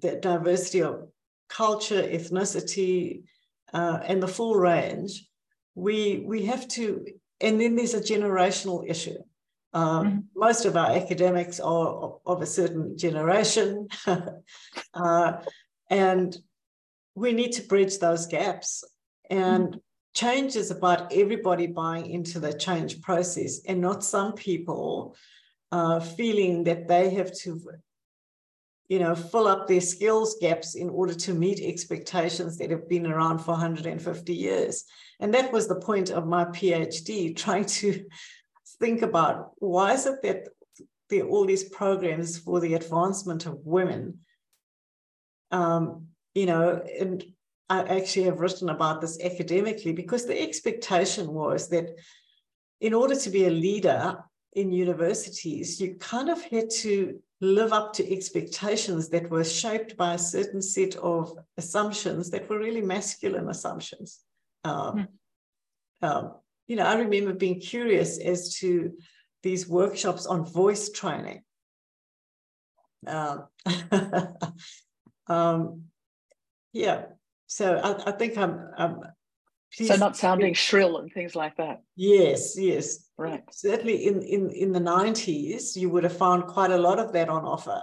the 0.00 0.16
diversity 0.16 0.82
of 0.82 1.08
culture, 1.48 2.02
ethnicity, 2.02 3.24
uh, 3.74 3.98
and 4.02 4.22
the 4.22 4.34
full 4.36 4.54
range, 4.54 5.28
we, 5.74 6.24
we 6.26 6.46
have 6.46 6.66
to, 6.68 7.04
and 7.42 7.60
then 7.60 7.76
there's 7.76 7.92
a 7.92 8.00
generational 8.00 8.88
issue. 8.88 9.18
Um, 9.74 10.06
mm-hmm. 10.06 10.18
Most 10.34 10.64
of 10.64 10.74
our 10.74 10.90
academics 10.92 11.60
are 11.60 12.14
of 12.24 12.40
a 12.40 12.46
certain 12.46 12.96
generation, 12.96 13.88
uh, 14.94 15.32
and 15.90 16.36
we 17.14 17.32
need 17.32 17.52
to 17.52 17.62
bridge 17.62 17.98
those 17.98 18.26
gaps. 18.26 18.84
And 19.28 19.68
mm-hmm. 19.68 19.78
change 20.14 20.56
is 20.56 20.70
about 20.70 21.12
everybody 21.12 21.66
buying 21.66 22.06
into 22.06 22.40
the 22.40 22.54
change 22.54 23.02
process 23.02 23.60
and 23.68 23.82
not 23.82 24.02
some 24.02 24.32
people 24.32 25.14
uh, 25.72 26.00
feeling 26.00 26.64
that 26.64 26.88
they 26.88 27.10
have 27.10 27.32
to 27.38 27.60
you 28.88 29.00
know, 29.00 29.16
fill 29.16 29.48
up 29.48 29.66
their 29.66 29.80
skills 29.80 30.36
gaps 30.40 30.76
in 30.76 30.88
order 30.88 31.12
to 31.12 31.34
meet 31.34 31.60
expectations 31.60 32.56
that 32.56 32.70
have 32.70 32.88
been 32.88 33.04
around 33.04 33.38
for 33.38 33.50
150 33.50 34.32
years. 34.32 34.84
And 35.18 35.34
that 35.34 35.52
was 35.52 35.66
the 35.66 35.80
point 35.80 36.10
of 36.10 36.28
my 36.28 36.44
PhD, 36.44 37.36
trying 37.44 37.64
to 37.66 38.04
think 38.78 39.02
about 39.02 39.50
why 39.58 39.94
is 39.94 40.06
it 40.06 40.22
that 40.22 40.48
there 41.10 41.24
are 41.24 41.28
all 41.28 41.46
these 41.46 41.64
programs 41.64 42.38
for 42.38 42.60
the 42.60 42.74
advancement 42.74 43.46
of 43.46 43.58
women 43.64 44.20
um, 45.50 46.08
you 46.34 46.46
know, 46.46 46.82
and 47.00 47.24
I 47.68 47.80
actually 47.82 48.24
have 48.24 48.40
written 48.40 48.68
about 48.68 49.00
this 49.00 49.18
academically 49.22 49.92
because 49.92 50.26
the 50.26 50.40
expectation 50.40 51.32
was 51.32 51.68
that 51.70 51.90
in 52.80 52.94
order 52.94 53.16
to 53.16 53.30
be 53.30 53.46
a 53.46 53.50
leader 53.50 54.18
in 54.56 54.72
universities, 54.72 55.80
you 55.80 55.94
kind 55.96 56.30
of 56.30 56.42
had 56.44 56.70
to 56.70 57.20
live 57.42 57.74
up 57.74 57.92
to 57.92 58.12
expectations 58.12 59.10
that 59.10 59.30
were 59.30 59.44
shaped 59.44 59.96
by 59.98 60.14
a 60.14 60.18
certain 60.18 60.62
set 60.62 60.96
of 60.96 61.38
assumptions 61.58 62.30
that 62.30 62.48
were 62.48 62.58
really 62.58 62.80
masculine 62.80 63.50
assumptions. 63.50 64.20
Um, 64.64 65.06
mm. 66.02 66.08
um, 66.08 66.32
you 66.66 66.76
know, 66.76 66.86
I 66.86 66.94
remember 66.94 67.34
being 67.34 67.60
curious 67.60 68.18
as 68.18 68.54
to 68.56 68.94
these 69.42 69.68
workshops 69.68 70.24
on 70.24 70.46
voice 70.46 70.90
training. 70.90 71.42
Um, 73.06 73.44
um 75.28 75.82
yeah. 76.72 77.04
So 77.46 77.76
I, 77.76 78.08
I 78.08 78.12
think 78.12 78.38
I'm, 78.38 78.70
I'm 78.76 79.00
so 79.84 79.96
not 79.96 80.16
sounding 80.16 80.54
shrill 80.54 80.98
and 80.98 81.12
things 81.12 81.34
like 81.34 81.56
that. 81.56 81.82
Yes, 81.96 82.58
yes. 82.58 83.08
Right. 83.18 83.42
Certainly 83.50 84.06
in, 84.06 84.22
in, 84.22 84.50
in 84.50 84.72
the 84.72 84.80
90s, 84.80 85.76
you 85.76 85.90
would 85.90 86.04
have 86.04 86.16
found 86.16 86.46
quite 86.46 86.70
a 86.70 86.78
lot 86.78 86.98
of 86.98 87.12
that 87.12 87.28
on 87.28 87.44
offer. 87.44 87.82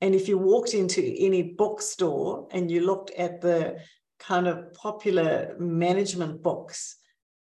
And 0.00 0.14
if 0.14 0.28
you 0.28 0.38
walked 0.38 0.74
into 0.74 1.02
any 1.18 1.42
bookstore 1.42 2.48
and 2.52 2.70
you 2.70 2.86
looked 2.86 3.10
at 3.12 3.40
the 3.40 3.78
kind 4.18 4.46
of 4.46 4.72
popular 4.74 5.56
management 5.58 6.42
books, 6.42 6.96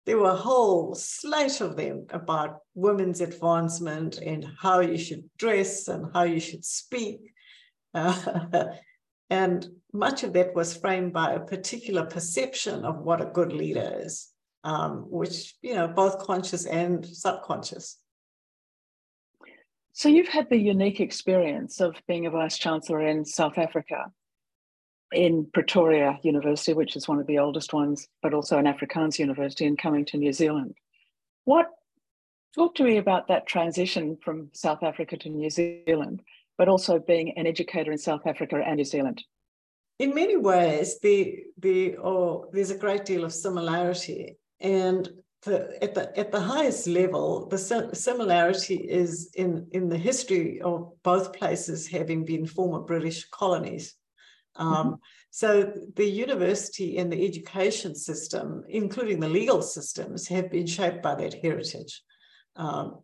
there 0.05 0.17
were 0.17 0.31
a 0.31 0.35
whole 0.35 0.95
slate 0.95 1.61
of 1.61 1.75
them 1.75 2.07
about 2.11 2.59
women's 2.73 3.21
advancement 3.21 4.17
and 4.17 4.47
how 4.59 4.79
you 4.79 4.97
should 4.97 5.29
dress 5.37 5.87
and 5.87 6.05
how 6.13 6.23
you 6.23 6.39
should 6.39 6.65
speak. 6.65 7.19
Uh, 7.93 8.67
And 9.31 9.65
much 9.93 10.23
of 10.23 10.33
that 10.33 10.53
was 10.53 10.75
framed 10.75 11.13
by 11.13 11.31
a 11.31 11.39
particular 11.39 12.05
perception 12.05 12.83
of 12.83 12.99
what 12.99 13.21
a 13.21 13.25
good 13.25 13.53
leader 13.53 13.99
is, 14.03 14.29
um, 14.65 15.05
which, 15.09 15.55
you 15.61 15.73
know, 15.73 15.87
both 15.87 16.19
conscious 16.19 16.65
and 16.65 17.05
subconscious. 17.05 17.97
So 19.93 20.09
you've 20.09 20.27
had 20.27 20.49
the 20.49 20.59
unique 20.59 20.99
experience 20.99 21.79
of 21.79 21.95
being 22.09 22.25
a 22.25 22.29
vice 22.29 22.57
chancellor 22.57 23.07
in 23.07 23.23
South 23.23 23.57
Africa, 23.57 24.11
in 25.13 25.47
Pretoria 25.53 26.19
University, 26.23 26.73
which 26.73 26.97
is 26.97 27.07
one 27.07 27.19
of 27.19 27.27
the 27.27 27.39
oldest 27.39 27.71
ones, 27.71 28.09
but 28.21 28.33
also 28.33 28.57
an 28.57 28.65
Afrikaans 28.65 29.17
university, 29.17 29.65
and 29.65 29.77
coming 29.77 30.03
to 30.05 30.17
New 30.17 30.33
Zealand. 30.33 30.75
What 31.45 31.67
talk 32.53 32.75
to 32.75 32.83
me 32.83 32.97
about 32.97 33.29
that 33.29 33.47
transition 33.47 34.17
from 34.21 34.49
South 34.51 34.83
Africa 34.83 35.15
to 35.15 35.29
New 35.29 35.49
Zealand 35.49 36.21
but 36.61 36.69
also 36.69 36.99
being 36.99 37.35
an 37.39 37.47
educator 37.47 37.91
in 37.91 37.97
South 37.97 38.27
Africa 38.27 38.61
and 38.63 38.75
New 38.75 38.85
Zealand? 38.85 39.23
In 39.97 40.13
many 40.13 40.37
ways, 40.37 40.99
the, 40.99 41.39
the, 41.57 41.97
oh, 41.97 42.51
there's 42.53 42.69
a 42.69 42.77
great 42.77 43.03
deal 43.03 43.23
of 43.23 43.33
similarity. 43.33 44.37
And 44.59 45.09
the, 45.41 45.83
at, 45.83 45.95
the, 45.95 46.15
at 46.15 46.31
the 46.31 46.39
highest 46.39 46.85
level, 46.85 47.47
the 47.47 47.57
similarity 47.57 48.75
is 48.75 49.31
in, 49.33 49.69
in 49.71 49.89
the 49.89 49.97
history 49.97 50.61
of 50.61 50.91
both 51.01 51.33
places 51.33 51.87
having 51.87 52.25
been 52.25 52.45
former 52.45 52.81
British 52.81 53.27
colonies. 53.29 53.95
Um, 54.55 54.75
mm-hmm. 54.75 54.93
So 55.31 55.73
the 55.95 56.05
university 56.05 56.99
and 56.99 57.11
the 57.11 57.25
education 57.25 57.95
system, 57.95 58.63
including 58.69 59.19
the 59.19 59.29
legal 59.29 59.63
systems, 59.63 60.27
have 60.27 60.51
been 60.51 60.67
shaped 60.67 61.01
by 61.01 61.15
that 61.15 61.33
heritage. 61.41 62.03
Um, 62.55 62.99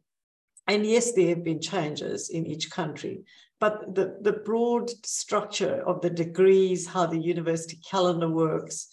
and 0.68 0.86
yes, 0.86 1.14
there 1.14 1.30
have 1.30 1.44
been 1.44 1.62
changes 1.62 2.30
in 2.30 2.46
each 2.46 2.70
country, 2.70 3.24
but 3.60 3.96
the, 3.96 4.18
the 4.22 4.34
broad 4.34 4.90
structure 5.06 5.82
of 5.88 6.02
the 6.02 6.10
degrees, 6.10 6.86
how 6.86 7.06
the 7.06 7.18
university 7.18 7.80
calendar 7.90 8.30
works, 8.30 8.90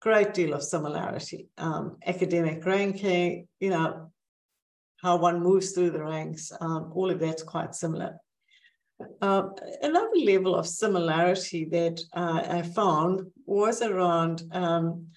great 0.00 0.34
deal 0.34 0.52
of 0.52 0.62
similarity. 0.62 1.48
Um, 1.56 1.96
academic 2.04 2.66
ranking, 2.66 3.46
you 3.60 3.70
know, 3.70 4.10
how 5.00 5.16
one 5.16 5.42
moves 5.42 5.72
through 5.72 5.90
the 5.90 6.02
ranks, 6.02 6.52
um, 6.60 6.92
all 6.94 7.10
of 7.10 7.20
that's 7.20 7.42
quite 7.42 7.74
similar. 7.74 8.16
Uh, 9.20 9.48
another 9.82 10.18
level 10.24 10.54
of 10.54 10.66
similarity 10.66 11.64
that 11.64 12.00
uh, 12.12 12.42
I 12.48 12.62
found 12.62 13.22
was 13.46 13.82
around 13.82 14.42
um, 14.52 15.08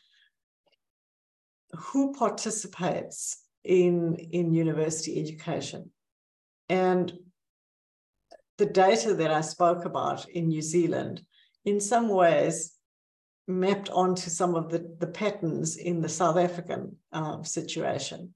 who 1.72 2.14
participates 2.14 3.44
in, 3.64 4.16
in 4.16 4.54
university 4.54 5.20
education. 5.20 5.92
And 6.70 7.14
the 8.58 8.66
data 8.66 9.14
that 9.14 9.32
I 9.32 9.42
spoke 9.42 9.86
about 9.86 10.28
in 10.30 10.48
New 10.48 10.62
Zealand, 10.62 11.22
in 11.66 11.80
some 11.80 12.10
ways, 12.10 12.74
mapped 13.48 13.90
onto 13.90 14.30
some 14.30 14.56
of 14.56 14.72
the, 14.72 14.96
the 15.00 15.08
patterns 15.08 15.78
in 15.78 16.02
the 16.02 16.10
South 16.10 16.38
African 16.38 16.96
uh, 17.12 17.44
situation 17.44 18.34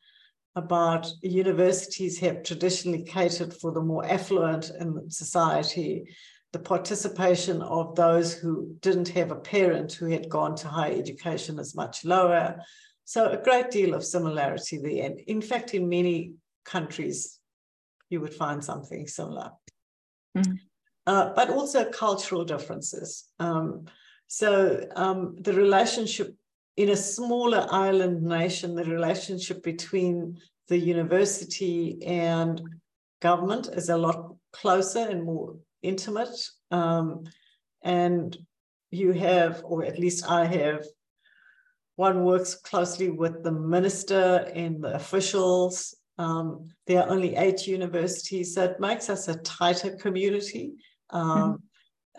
about 0.55 1.11
universities 1.21 2.19
have 2.19 2.43
traditionally 2.43 3.03
catered 3.03 3.53
for 3.53 3.71
the 3.71 3.81
more 3.81 4.05
affluent 4.05 4.71
in 4.79 5.09
society, 5.09 6.05
the 6.51 6.59
participation 6.59 7.61
of 7.61 7.95
those 7.95 8.33
who 8.33 8.75
didn't 8.81 9.09
have 9.09 9.31
a 9.31 9.35
parent 9.35 9.93
who 9.93 10.07
had 10.07 10.29
gone 10.29 10.55
to 10.55 10.67
higher 10.67 10.97
education 10.97 11.59
is 11.59 11.75
much 11.75 12.03
lower. 12.03 12.59
So 13.05 13.29
a 13.29 13.41
great 13.41 13.71
deal 13.71 13.93
of 13.93 14.03
similarity 14.03 14.77
there. 14.77 15.05
And 15.05 15.19
in 15.21 15.41
fact, 15.41 15.73
in 15.73 15.87
many 15.87 16.33
countries, 16.65 17.38
you 18.09 18.21
would 18.21 18.33
find 18.33 18.63
something 18.63 19.07
similar. 19.07 19.51
Mm-hmm. 20.37 20.53
Uh, 21.07 21.33
but 21.35 21.49
also 21.49 21.89
cultural 21.89 22.45
differences. 22.45 23.29
Um, 23.39 23.85
so 24.27 24.85
um, 24.95 25.35
the 25.39 25.53
relationship 25.53 26.35
in 26.77 26.89
a 26.89 26.95
smaller 26.95 27.65
island 27.71 28.21
nation, 28.21 28.75
the 28.75 28.85
relationship 28.85 29.63
between 29.63 30.37
the 30.67 30.77
university 30.77 32.01
and 32.05 32.61
government 33.21 33.69
is 33.73 33.89
a 33.89 33.97
lot 33.97 34.35
closer 34.53 34.99
and 34.99 35.23
more 35.23 35.55
intimate. 35.81 36.37
Um, 36.71 37.23
and 37.83 38.37
you 38.91 39.11
have, 39.13 39.61
or 39.65 39.83
at 39.83 39.99
least 39.99 40.29
I 40.29 40.45
have, 40.45 40.85
one 41.95 42.23
works 42.23 42.55
closely 42.55 43.09
with 43.09 43.43
the 43.43 43.51
minister 43.51 44.49
and 44.55 44.81
the 44.81 44.93
officials. 44.93 45.95
Um, 46.19 46.65
there 46.85 47.01
are 47.01 47.09
only 47.09 47.35
eight 47.35 47.65
universities, 47.65 48.53
so 48.53 48.65
it 48.65 48.79
makes 48.79 49.09
us 49.09 49.27
a 49.27 49.37
tighter 49.37 49.95
community. 49.95 50.73
Um, 51.09 51.27
mm-hmm 51.29 51.55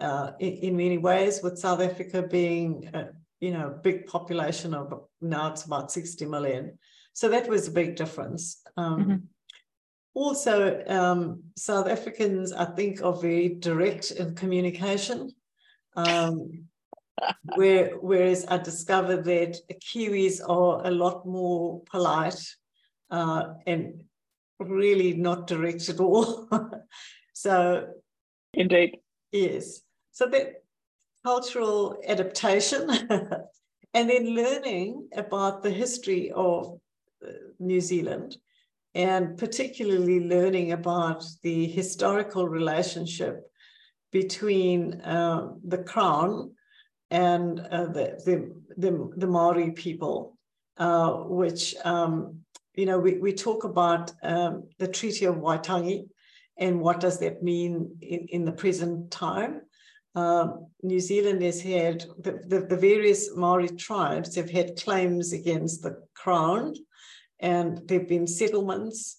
uh, 0.00 0.32
in, 0.40 0.52
in, 0.54 0.76
many 0.76 0.98
ways, 0.98 1.42
with 1.42 1.58
South 1.58 1.80
Africa 1.80 2.22
being, 2.22 2.88
a, 2.94 3.08
you 3.40 3.52
know, 3.52 3.68
a 3.68 3.82
big 3.82 4.06
population 4.06 4.74
of 4.74 4.92
now 5.20 5.50
it's 5.50 5.64
about 5.64 5.92
60 5.92 6.24
million. 6.26 6.78
So 7.12 7.28
that 7.28 7.48
was 7.48 7.68
a 7.68 7.72
big 7.72 7.96
difference. 7.96 8.62
Um, 8.76 9.00
mm-hmm. 9.00 9.16
Also, 10.14 10.82
um, 10.86 11.42
South 11.56 11.86
Africans, 11.86 12.52
I 12.52 12.64
think, 12.64 13.02
are 13.02 13.12
very 13.12 13.50
direct 13.50 14.10
in 14.12 14.34
communication. 14.34 15.30
Um, 15.96 16.64
where, 17.56 17.90
whereas 18.00 18.46
I 18.48 18.56
discovered 18.56 19.24
that 19.24 19.58
Kiwis 19.84 20.40
are 20.48 20.86
a 20.86 20.90
lot 20.90 21.26
more 21.26 21.82
polite 21.90 22.42
uh, 23.11 23.55
and 23.66 24.03
really 24.59 25.14
not 25.14 25.46
direct 25.46 25.88
at 25.88 26.01
all. 26.01 26.49
so, 27.33 27.88
indeed, 28.55 28.99
yes. 29.33 29.81
So 30.12 30.27
that 30.27 30.62
cultural 31.25 32.01
adaptation 32.07 32.90
and 33.94 34.11
then 34.11 34.35
learning 34.35 35.09
about 35.14 35.62
the 35.62 35.70
history 35.70 36.31
of 36.33 36.79
uh, 37.25 37.31
New 37.59 37.81
Zealand 37.81 38.37
and 38.94 39.38
particularly 39.38 40.20
learning 40.20 40.73
about 40.73 41.25
the 41.42 41.66
historical 41.66 42.49
relationship 42.49 43.51
between 44.11 45.01
uh, 45.03 45.51
the 45.64 45.79
crown 45.79 46.53
and 47.11 47.61
uh, 47.61 47.87
the, 47.87 48.20
the, 48.25 48.55
the, 48.77 49.11
the, 49.16 49.27
Maori 49.27 49.70
people, 49.73 50.37
uh, 50.79 51.12
which, 51.12 51.75
um, 51.85 52.39
you 52.81 52.87
know, 52.87 52.99
we, 52.99 53.19
we 53.19 53.33
talk 53.35 53.64
about 53.64 54.11
um, 54.23 54.66
the 54.79 54.88
Treaty 54.88 55.27
of 55.27 55.37
Waitangi 55.37 56.09
and 56.57 56.81
what 56.81 56.99
does 56.99 57.19
that 57.21 57.43
mean 57.43 57.95
in, 58.01 58.27
in 58.31 58.45
the 58.47 58.53
present 58.53 59.11
time. 59.11 59.61
Um, 60.14 60.66
New 60.83 60.99
Zealand 60.99 61.43
has 61.43 61.61
had 61.61 62.05
the, 62.19 62.40
the, 62.47 62.61
the, 62.61 62.77
various 62.77 63.37
Maori 63.37 63.69
tribes 63.69 64.35
have 64.35 64.51
had 64.51 64.77
claims 64.77 65.33
against 65.35 65.83
the 65.83 66.03
crown, 66.14 66.75
and 67.38 67.87
there 67.87 68.01
have 68.01 68.09
been 68.09 68.27
settlements 68.27 69.19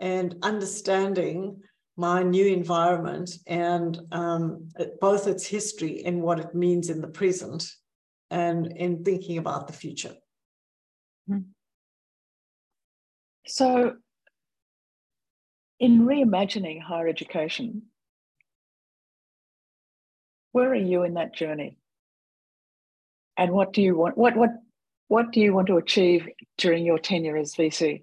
and 0.00 0.34
understanding 0.42 1.62
my 1.96 2.22
new 2.22 2.46
environment 2.46 3.30
and 3.46 3.98
um, 4.12 4.68
both 5.00 5.26
its 5.26 5.46
history 5.46 6.02
and 6.04 6.20
what 6.20 6.40
it 6.40 6.54
means 6.54 6.90
in 6.90 7.00
the 7.00 7.08
present, 7.08 7.72
and 8.30 8.66
in 8.76 9.04
thinking 9.04 9.38
about 9.38 9.68
the 9.68 9.72
future. 9.72 10.14
Hmm. 11.28 11.38
So, 13.46 13.96
in 15.78 16.00
reimagining 16.00 16.82
higher 16.82 17.08
education, 17.08 17.82
where 20.52 20.70
are 20.70 20.74
you 20.74 21.04
in 21.04 21.14
that 21.14 21.34
journey? 21.34 21.78
And 23.36 23.52
what 23.52 23.72
do 23.72 23.82
you 23.82 23.96
want? 23.96 24.16
What 24.16 24.36
what 24.36 24.50
what 25.08 25.32
do 25.32 25.40
you 25.40 25.52
want 25.52 25.68
to 25.68 25.76
achieve 25.76 26.28
during 26.58 26.84
your 26.84 26.98
tenure 26.98 27.36
as 27.36 27.54
VC? 27.54 28.02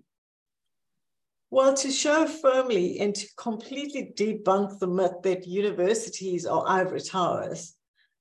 Well, 1.50 1.74
to 1.76 1.92
show 1.92 2.26
firmly 2.26 3.00
and 3.00 3.14
to 3.14 3.28
completely 3.38 4.14
debunk 4.16 4.80
the 4.80 4.88
myth 4.88 5.22
that 5.24 5.46
universities 5.46 6.46
are 6.46 6.64
ivory 6.68 7.02
towers, 7.02 7.76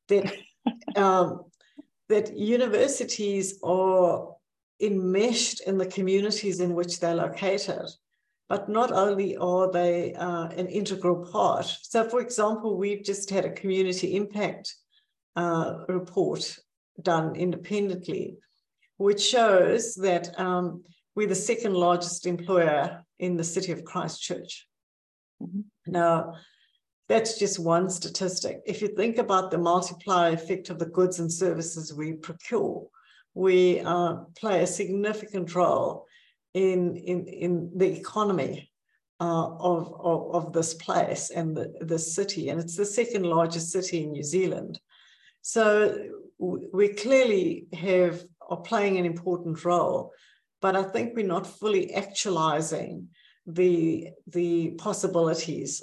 that 0.08 0.35
um, 0.96 1.44
that 2.08 2.37
universities 2.37 3.58
are 3.62 4.32
enmeshed 4.83 5.61
in 5.66 5.79
the 5.79 5.87
communities 5.87 6.61
in 6.61 6.75
which 6.75 6.99
they're 6.99 7.14
located, 7.14 7.88
but 8.49 8.68
not 8.68 8.92
only 8.92 9.37
are 9.37 9.71
they 9.71 10.14
uh, 10.14 10.49
an 10.49 10.66
integral 10.66 11.25
part. 11.25 11.66
So, 11.83 12.09
for 12.09 12.21
example, 12.21 12.77
we've 12.77 13.05
just 13.05 13.31
had 13.31 13.45
a 13.45 13.53
community 13.53 14.16
impact 14.16 14.75
uh, 15.37 15.85
report 15.88 16.59
done 17.01 17.37
independently, 17.37 18.37
which 18.99 19.23
shows 19.23 19.95
that 19.95 20.38
um, 20.38 20.83
we're 21.14 21.29
the 21.29 21.35
second 21.35 21.75
largest 21.75 22.27
employer 22.27 23.05
in 23.18 23.37
the 23.37 23.45
city 23.45 23.73
of 23.73 23.85
Christchurch. 23.85 24.66
Mm-hmm. 25.42 25.61
Now, 25.87 26.35
that's 27.09 27.38
just 27.38 27.59
one 27.59 27.88
statistic. 27.90 28.61
If 28.66 28.81
you 28.83 28.88
think 28.88 29.18
about 29.18 29.51
the 29.51 29.59
multiplier 29.59 30.33
effect 30.33 30.71
of 30.71 30.79
the 30.79 30.87
goods 30.87 31.18
and 31.21 31.33
services 31.33 31.95
we 31.95 32.14
procure, 32.14 32.87
we 33.35 33.81
uh, 33.81 34.16
play 34.37 34.62
a 34.62 34.66
significant 34.66 35.55
role 35.55 36.07
in, 36.55 36.97
in, 36.97 37.27
in 37.27 37.71
the 37.75 37.99
economy 37.99 38.71
uh, 39.21 39.49
of, 39.57 39.95
of, 40.01 40.35
of, 40.35 40.53
this 40.53 40.75
place 40.75 41.31
and 41.31 41.57
the, 41.57 41.73
the 41.81 41.99
city. 41.99 42.49
And 42.49 42.61
it's 42.61 42.77
the 42.77 42.85
second 42.85 43.25
largest 43.25 43.71
city 43.71 44.03
in 44.03 44.12
New 44.12 44.25
Zealand. 44.25 44.81
So 45.42 46.11
we 46.38 46.88
clearly 46.88 47.66
have 47.73 48.25
are 48.53 48.61
playing 48.61 48.99
an 48.99 49.07
important 49.07 49.64
role, 49.64 50.12
but 50.61 50.77
I 50.77 50.83
think 50.83 51.14
we're 51.14 51.27
not 51.27 51.47
fully 51.47 51.95
actualizing 51.95 53.09
the, 53.47 54.11
the 54.27 54.73
possibilities 54.73 55.83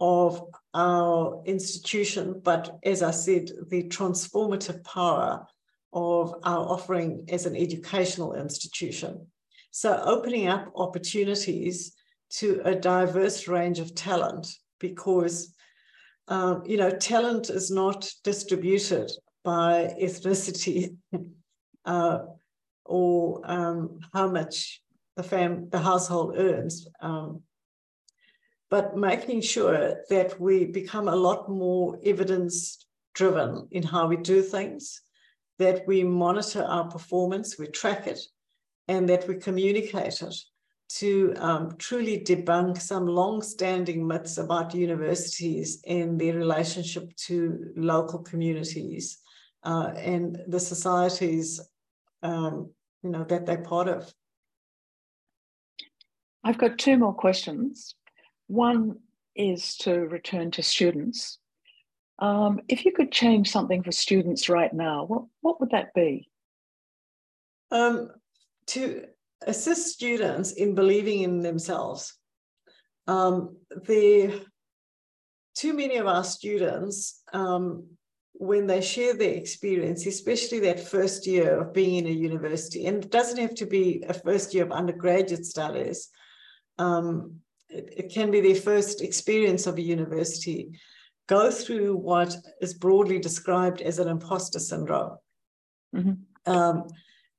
of 0.00 0.42
our 0.74 1.42
institution, 1.46 2.40
but 2.42 2.78
as 2.84 3.02
I 3.02 3.10
said, 3.10 3.50
the 3.68 3.84
transformative 3.84 4.82
power 4.84 5.46
of 5.92 6.34
our 6.44 6.66
offering 6.68 7.24
as 7.30 7.46
an 7.46 7.56
educational 7.56 8.34
institution. 8.34 9.26
So 9.70 10.00
opening 10.04 10.48
up 10.48 10.72
opportunities 10.74 11.94
to 12.30 12.60
a 12.64 12.74
diverse 12.74 13.46
range 13.46 13.78
of 13.78 13.94
talent 13.94 14.46
because 14.80 15.54
um, 16.28 16.62
you 16.66 16.76
know 16.76 16.90
talent 16.90 17.50
is 17.50 17.70
not 17.70 18.10
distributed 18.24 19.10
by 19.44 19.94
ethnicity 20.00 20.96
uh, 21.84 22.18
or 22.84 23.40
um, 23.44 24.00
how 24.12 24.28
much 24.28 24.82
the 25.16 25.22
fam 25.22 25.68
the 25.70 25.78
household 25.78 26.34
earns 26.36 26.88
um, 27.00 27.42
but 28.68 28.96
making 28.96 29.40
sure 29.40 29.94
that 30.10 30.40
we 30.40 30.64
become 30.64 31.08
a 31.08 31.14
lot 31.14 31.48
more 31.48 31.98
evidence 32.04 32.86
driven 33.14 33.68
in 33.70 33.82
how 33.82 34.08
we 34.08 34.16
do 34.16 34.42
things 34.42 35.02
that 35.58 35.86
we 35.86 36.04
monitor 36.04 36.62
our 36.64 36.88
performance 36.88 37.58
we 37.58 37.66
track 37.66 38.06
it 38.06 38.20
and 38.88 39.08
that 39.08 39.26
we 39.26 39.36
communicate 39.36 40.22
it 40.22 40.34
to 40.88 41.34
um, 41.38 41.74
truly 41.78 42.20
debunk 42.20 42.80
some 42.80 43.06
long-standing 43.06 44.06
myths 44.06 44.38
about 44.38 44.74
universities 44.74 45.82
and 45.86 46.20
their 46.20 46.34
relationship 46.34 47.14
to 47.16 47.72
local 47.76 48.20
communities 48.20 49.18
uh, 49.64 49.92
and 49.96 50.38
the 50.46 50.60
societies 50.60 51.60
um, 52.22 52.70
you 53.02 53.10
know 53.10 53.24
that 53.24 53.46
they're 53.46 53.62
part 53.62 53.88
of. 53.88 54.12
I've 56.44 56.58
got 56.58 56.78
two 56.78 56.96
more 56.96 57.14
questions. 57.14 57.94
One 58.46 58.98
is 59.34 59.76
to 59.78 59.92
return 59.92 60.50
to 60.52 60.62
students. 60.62 61.38
Um, 62.18 62.60
if 62.68 62.84
you 62.84 62.92
could 62.92 63.12
change 63.12 63.50
something 63.50 63.82
for 63.82 63.92
students 63.92 64.48
right 64.48 64.72
now, 64.72 65.04
what, 65.04 65.24
what 65.42 65.60
would 65.60 65.70
that 65.70 65.92
be? 65.94 66.28
Um, 67.70 68.10
to 68.68 69.04
assist 69.46 69.92
students 69.92 70.52
in 70.52 70.74
believing 70.74 71.22
in 71.22 71.40
themselves. 71.40 72.14
Um, 73.06 73.56
the 73.86 74.42
too 75.54 75.72
many 75.72 75.96
of 75.96 76.06
our 76.06 76.24
students, 76.24 77.22
um, 77.32 77.84
when 78.34 78.66
they 78.66 78.82
share 78.82 79.14
their 79.14 79.32
experience, 79.32 80.04
especially 80.06 80.60
that 80.60 80.80
first 80.80 81.26
year 81.26 81.60
of 81.60 81.72
being 81.72 81.94
in 81.94 82.06
a 82.06 82.10
university, 82.10 82.86
and 82.86 83.04
it 83.04 83.10
doesn't 83.10 83.38
have 83.38 83.54
to 83.54 83.66
be 83.66 84.04
a 84.08 84.12
first 84.12 84.52
year 84.52 84.64
of 84.64 84.72
undergraduate 84.72 85.46
studies, 85.46 86.10
um, 86.78 87.36
it, 87.70 87.94
it, 87.96 88.12
can 88.12 88.30
be 88.30 88.42
their 88.42 88.60
first 88.60 89.00
experience 89.00 89.66
of 89.66 89.78
a 89.78 89.82
university, 89.82 90.78
go 91.28 91.50
through 91.50 91.96
what 91.96 92.36
is 92.60 92.74
broadly 92.74 93.18
described 93.18 93.80
as 93.80 93.98
an 93.98 94.08
imposter 94.08 94.58
syndrome. 94.58 95.16
Mm-hmm. 95.94 96.52
Um, 96.52 96.88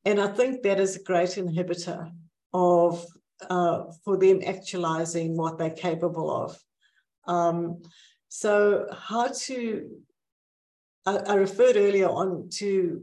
and 0.06 0.20
I 0.20 0.28
think 0.28 0.64
that 0.64 0.80
is 0.80 0.96
a 0.96 1.04
great 1.04 1.32
inhibitor 1.32 2.12
of 2.54 3.06
uh, 3.50 3.84
for 4.04 4.18
them 4.18 4.42
actualizing 4.46 5.38
what 5.38 5.58
they're 5.58 5.70
capable 5.70 6.30
of. 6.32 6.58
Um, 7.28 7.82
so 8.30 8.88
how 8.92 9.28
to 9.46 9.90
I, 11.08 11.16
I 11.16 11.34
referred 11.36 11.78
earlier 11.78 12.10
on 12.10 12.50
to, 12.56 13.02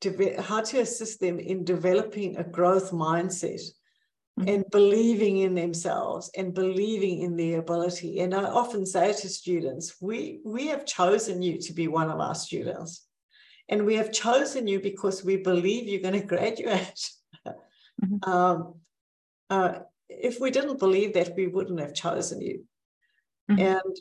to 0.00 0.36
how 0.40 0.62
to 0.62 0.80
assist 0.80 1.20
them 1.20 1.38
in 1.38 1.64
developing 1.64 2.36
a 2.38 2.44
growth 2.44 2.90
mindset 2.90 3.60
mm-hmm. 4.38 4.48
and 4.48 4.64
believing 4.70 5.38
in 5.38 5.54
themselves 5.54 6.30
and 6.36 6.54
believing 6.54 7.22
in 7.22 7.36
their 7.36 7.60
ability. 7.60 8.20
And 8.20 8.34
I 8.34 8.44
often 8.44 8.86
say 8.86 9.12
to 9.12 9.28
students, 9.28 9.96
we, 10.00 10.40
we 10.44 10.68
have 10.68 10.86
chosen 10.86 11.42
you 11.42 11.58
to 11.58 11.72
be 11.72 11.88
one 11.88 12.10
of 12.10 12.20
our 12.20 12.34
students. 12.34 13.06
And 13.68 13.86
we 13.86 13.94
have 13.94 14.12
chosen 14.12 14.66
you 14.66 14.80
because 14.80 15.24
we 15.24 15.36
believe 15.36 15.88
you're 15.88 16.10
going 16.10 16.20
to 16.20 16.26
graduate. 16.26 17.10
Mm-hmm. 18.02 18.30
um, 18.30 18.74
uh, 19.50 19.80
if 20.08 20.40
we 20.40 20.50
didn't 20.50 20.78
believe 20.78 21.14
that, 21.14 21.36
we 21.36 21.46
wouldn't 21.46 21.80
have 21.80 21.94
chosen 21.94 22.40
you. 22.40 22.64
Mm-hmm. 23.50 23.60
And 23.60 23.96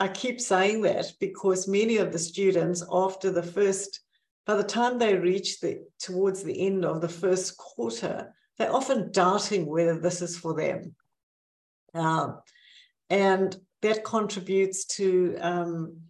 I 0.00 0.08
keep 0.08 0.40
saying 0.40 0.82
that 0.82 1.12
because 1.20 1.66
many 1.66 1.96
of 1.96 2.12
the 2.12 2.18
students, 2.18 2.84
after 2.90 3.30
the 3.30 3.42
first, 3.42 4.00
by 4.46 4.54
the 4.54 4.62
time 4.62 4.98
they 4.98 5.16
reach 5.16 5.60
the 5.60 5.84
towards 5.98 6.42
the 6.44 6.66
end 6.66 6.84
of 6.84 7.00
the 7.00 7.08
first 7.08 7.56
quarter, 7.56 8.34
they're 8.58 8.74
often 8.74 9.12
doubting 9.12 9.66
whether 9.66 9.98
this 9.98 10.20
is 10.20 10.36
for 10.36 10.54
them. 10.54 10.94
Um, 11.94 12.40
and 13.08 13.56
that 13.82 14.04
contributes 14.04 14.84
to 14.96 15.36
um, 15.40 16.00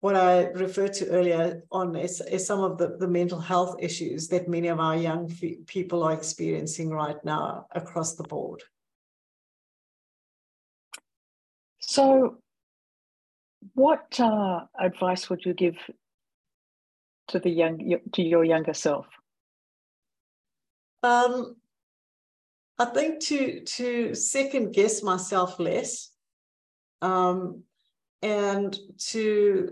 what 0.00 0.14
I 0.14 0.48
referred 0.48 0.92
to 0.94 1.08
earlier 1.08 1.62
on 1.72 1.96
as, 1.96 2.20
as 2.20 2.46
some 2.46 2.60
of 2.60 2.78
the, 2.78 2.96
the 2.98 3.08
mental 3.08 3.40
health 3.40 3.76
issues 3.80 4.28
that 4.28 4.48
many 4.48 4.68
of 4.68 4.80
our 4.80 4.96
young 4.96 5.30
f- 5.30 5.66
people 5.66 6.02
are 6.04 6.12
experiencing 6.12 6.90
right 6.90 7.22
now 7.24 7.66
across 7.72 8.14
the 8.14 8.24
board. 8.24 8.62
So, 11.80 12.38
what 13.74 14.18
uh, 14.20 14.60
advice 14.78 15.30
would 15.30 15.44
you 15.44 15.54
give 15.54 15.76
to 17.28 17.38
the 17.38 17.50
young 17.50 17.98
to 18.12 18.22
your 18.22 18.44
younger 18.44 18.74
self? 18.74 19.06
Um, 21.02 21.56
I 22.78 22.84
think 22.86 23.20
to 23.24 23.60
to 23.60 24.14
second 24.14 24.72
guess 24.72 25.02
myself 25.02 25.58
less, 25.58 26.10
um, 27.02 27.62
and 28.22 28.76
to 29.10 29.70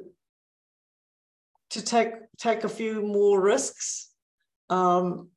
to 1.70 1.82
take 1.82 2.12
take 2.38 2.64
a 2.64 2.68
few 2.68 3.02
more 3.02 3.40
risks. 3.40 4.10
Um, 4.70 5.30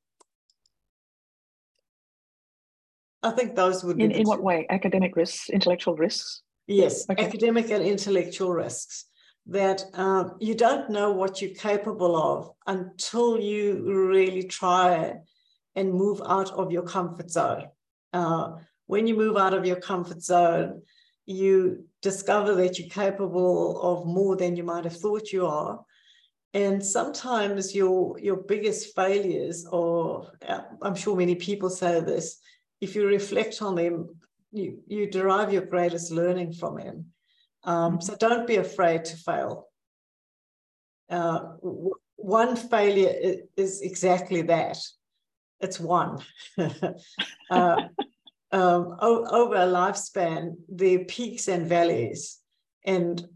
I 3.22 3.32
think 3.32 3.56
those 3.56 3.84
would 3.84 4.02
in, 4.02 4.12
in 4.12 4.28
what 4.28 4.42
way? 4.42 4.66
Academic 4.70 5.16
risks, 5.16 5.50
intellectual 5.50 5.96
risks. 5.96 6.42
Yes, 6.68 7.06
okay. 7.10 7.26
academic 7.26 7.70
and 7.70 7.84
intellectual 7.84 8.52
risks. 8.52 9.06
That 9.46 9.84
um, 9.94 10.38
you 10.40 10.54
don't 10.54 10.92
know 10.92 11.12
what 11.12 11.42
you're 11.42 11.56
capable 11.56 12.16
of 12.16 12.52
until 12.68 13.40
you 13.40 13.84
really 13.84 14.44
try 14.44 15.16
and 15.80 16.00
move 16.04 16.20
out 16.36 16.52
of 16.62 16.72
your 16.76 16.86
comfort 16.96 17.30
zone. 17.32 17.66
Uh, 18.20 18.46
when 18.92 19.04
you 19.08 19.16
move 19.24 19.38
out 19.44 19.54
of 19.58 19.66
your 19.70 19.82
comfort 19.92 20.22
zone, 20.22 20.82
you 21.26 21.50
discover 22.02 22.52
that 22.56 22.74
you're 22.78 22.90
capable 23.04 23.82
of 23.90 23.98
more 24.18 24.36
than 24.36 24.56
you 24.58 24.66
might 24.72 24.86
have 24.88 25.00
thought 25.04 25.34
you 25.36 25.46
are. 25.46 25.76
And 26.54 26.78
sometimes 26.98 27.76
your 27.80 28.20
your 28.28 28.38
biggest 28.54 28.82
failures, 28.96 29.58
or 29.80 30.32
uh, 30.52 30.64
I'm 30.86 30.98
sure 31.02 31.16
many 31.16 31.36
people 31.36 31.70
say 31.70 32.02
this, 32.02 32.28
if 32.82 32.96
you 32.96 33.06
reflect 33.06 33.62
on 33.62 33.76
them, 33.76 33.96
you, 34.52 34.80
you 34.88 35.02
derive 35.20 35.54
your 35.54 35.66
greatest 35.74 36.12
learning 36.12 36.54
from 36.54 36.74
them. 36.78 36.98
Um, 37.64 38.02
so 38.02 38.16
don't 38.16 38.48
be 38.48 38.58
afraid 38.58 39.06
to 39.06 39.16
fail. 39.18 39.68
Uh, 41.10 41.40
one 42.16 42.56
failure 42.56 43.14
is, 43.56 43.82
exactly 43.82 44.42
that. 44.44 44.78
It's 45.62 45.80
one. 45.80 46.20
uh, 46.58 47.78
um, 48.52 48.98
over 49.02 49.56
a 49.56 49.68
lifespan, 49.68 50.56
are 50.82 51.06
peaks 51.06 51.48
and 51.48 51.68
valleys, 51.68 52.40
and 52.86 53.28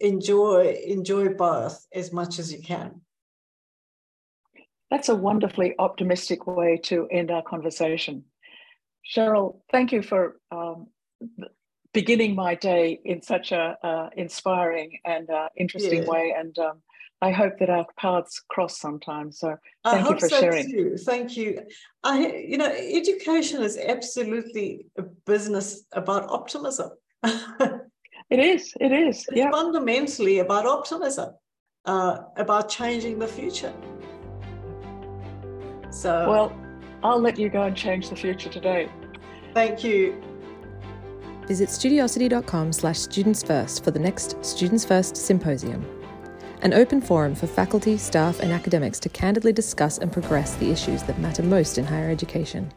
enjoy 0.00 0.76
enjoy 0.86 1.28
both 1.34 1.86
as 1.92 2.12
much 2.12 2.38
as 2.38 2.52
you 2.52 2.62
can. 2.62 3.00
That's 4.90 5.08
a 5.08 5.16
wonderfully 5.16 5.74
optimistic 5.78 6.46
way 6.46 6.78
to 6.84 7.08
end 7.10 7.30
our 7.30 7.42
conversation. 7.42 8.24
Cheryl, 9.04 9.60
thank 9.70 9.92
you 9.92 10.02
for 10.02 10.36
um, 10.50 10.86
beginning 11.92 12.34
my 12.34 12.54
day 12.54 13.00
in 13.04 13.22
such 13.22 13.52
a 13.52 13.76
uh, 13.82 14.10
inspiring 14.16 14.98
and 15.04 15.28
uh, 15.30 15.48
interesting 15.56 16.02
yeah. 16.02 16.08
way. 16.08 16.34
And 16.36 16.58
um, 16.58 16.82
I 17.22 17.30
hope 17.30 17.58
that 17.58 17.70
our 17.70 17.86
paths 17.98 18.42
cross 18.48 18.78
sometime. 18.78 19.32
So 19.32 19.56
thank 19.84 20.08
you 20.08 20.18
for 20.18 20.28
so 20.28 20.40
sharing. 20.40 20.70
Too. 20.70 20.96
Thank 20.98 21.36
you. 21.36 21.62
I, 22.02 22.26
you 22.26 22.58
know, 22.58 22.66
education 22.66 23.62
is 23.62 23.78
absolutely 23.78 24.86
a 24.98 25.02
business 25.02 25.84
about 25.92 26.28
optimism. 26.28 26.90
it 27.22 27.80
is. 28.30 28.72
It 28.80 28.92
is. 28.92 29.24
It's 29.28 29.36
yeah. 29.36 29.50
fundamentally 29.50 30.40
about 30.40 30.66
optimism, 30.66 31.34
uh, 31.86 32.18
about 32.36 32.68
changing 32.68 33.18
the 33.18 33.28
future. 33.28 33.72
So 35.90 36.28
well 36.28 36.64
I'll 37.04 37.20
let 37.20 37.38
you 37.38 37.50
go 37.50 37.62
and 37.62 37.76
change 37.76 38.08
the 38.08 38.16
future 38.16 38.48
today. 38.48 38.88
Thank 39.52 39.84
you. 39.84 40.22
Visit 41.46 41.68
studiosity.com 41.68 42.72
slash 42.72 42.98
students 42.98 43.42
first 43.42 43.84
for 43.84 43.90
the 43.90 43.98
next 43.98 44.42
Students 44.42 44.86
First 44.86 45.14
Symposium, 45.14 45.84
an 46.64 46.72
open 46.72 46.98
forum 46.98 47.34
for 47.34 47.46
faculty, 47.46 47.98
staff, 47.98 48.40
and 48.40 48.50
academics 48.50 48.98
to 48.98 49.10
candidly 49.10 49.52
discuss 49.52 49.98
and 49.98 50.10
progress 50.10 50.54
the 50.56 50.70
issues 50.70 51.02
that 51.02 51.18
matter 51.18 51.42
most 51.42 51.76
in 51.76 51.84
higher 51.84 52.10
education. 52.10 52.72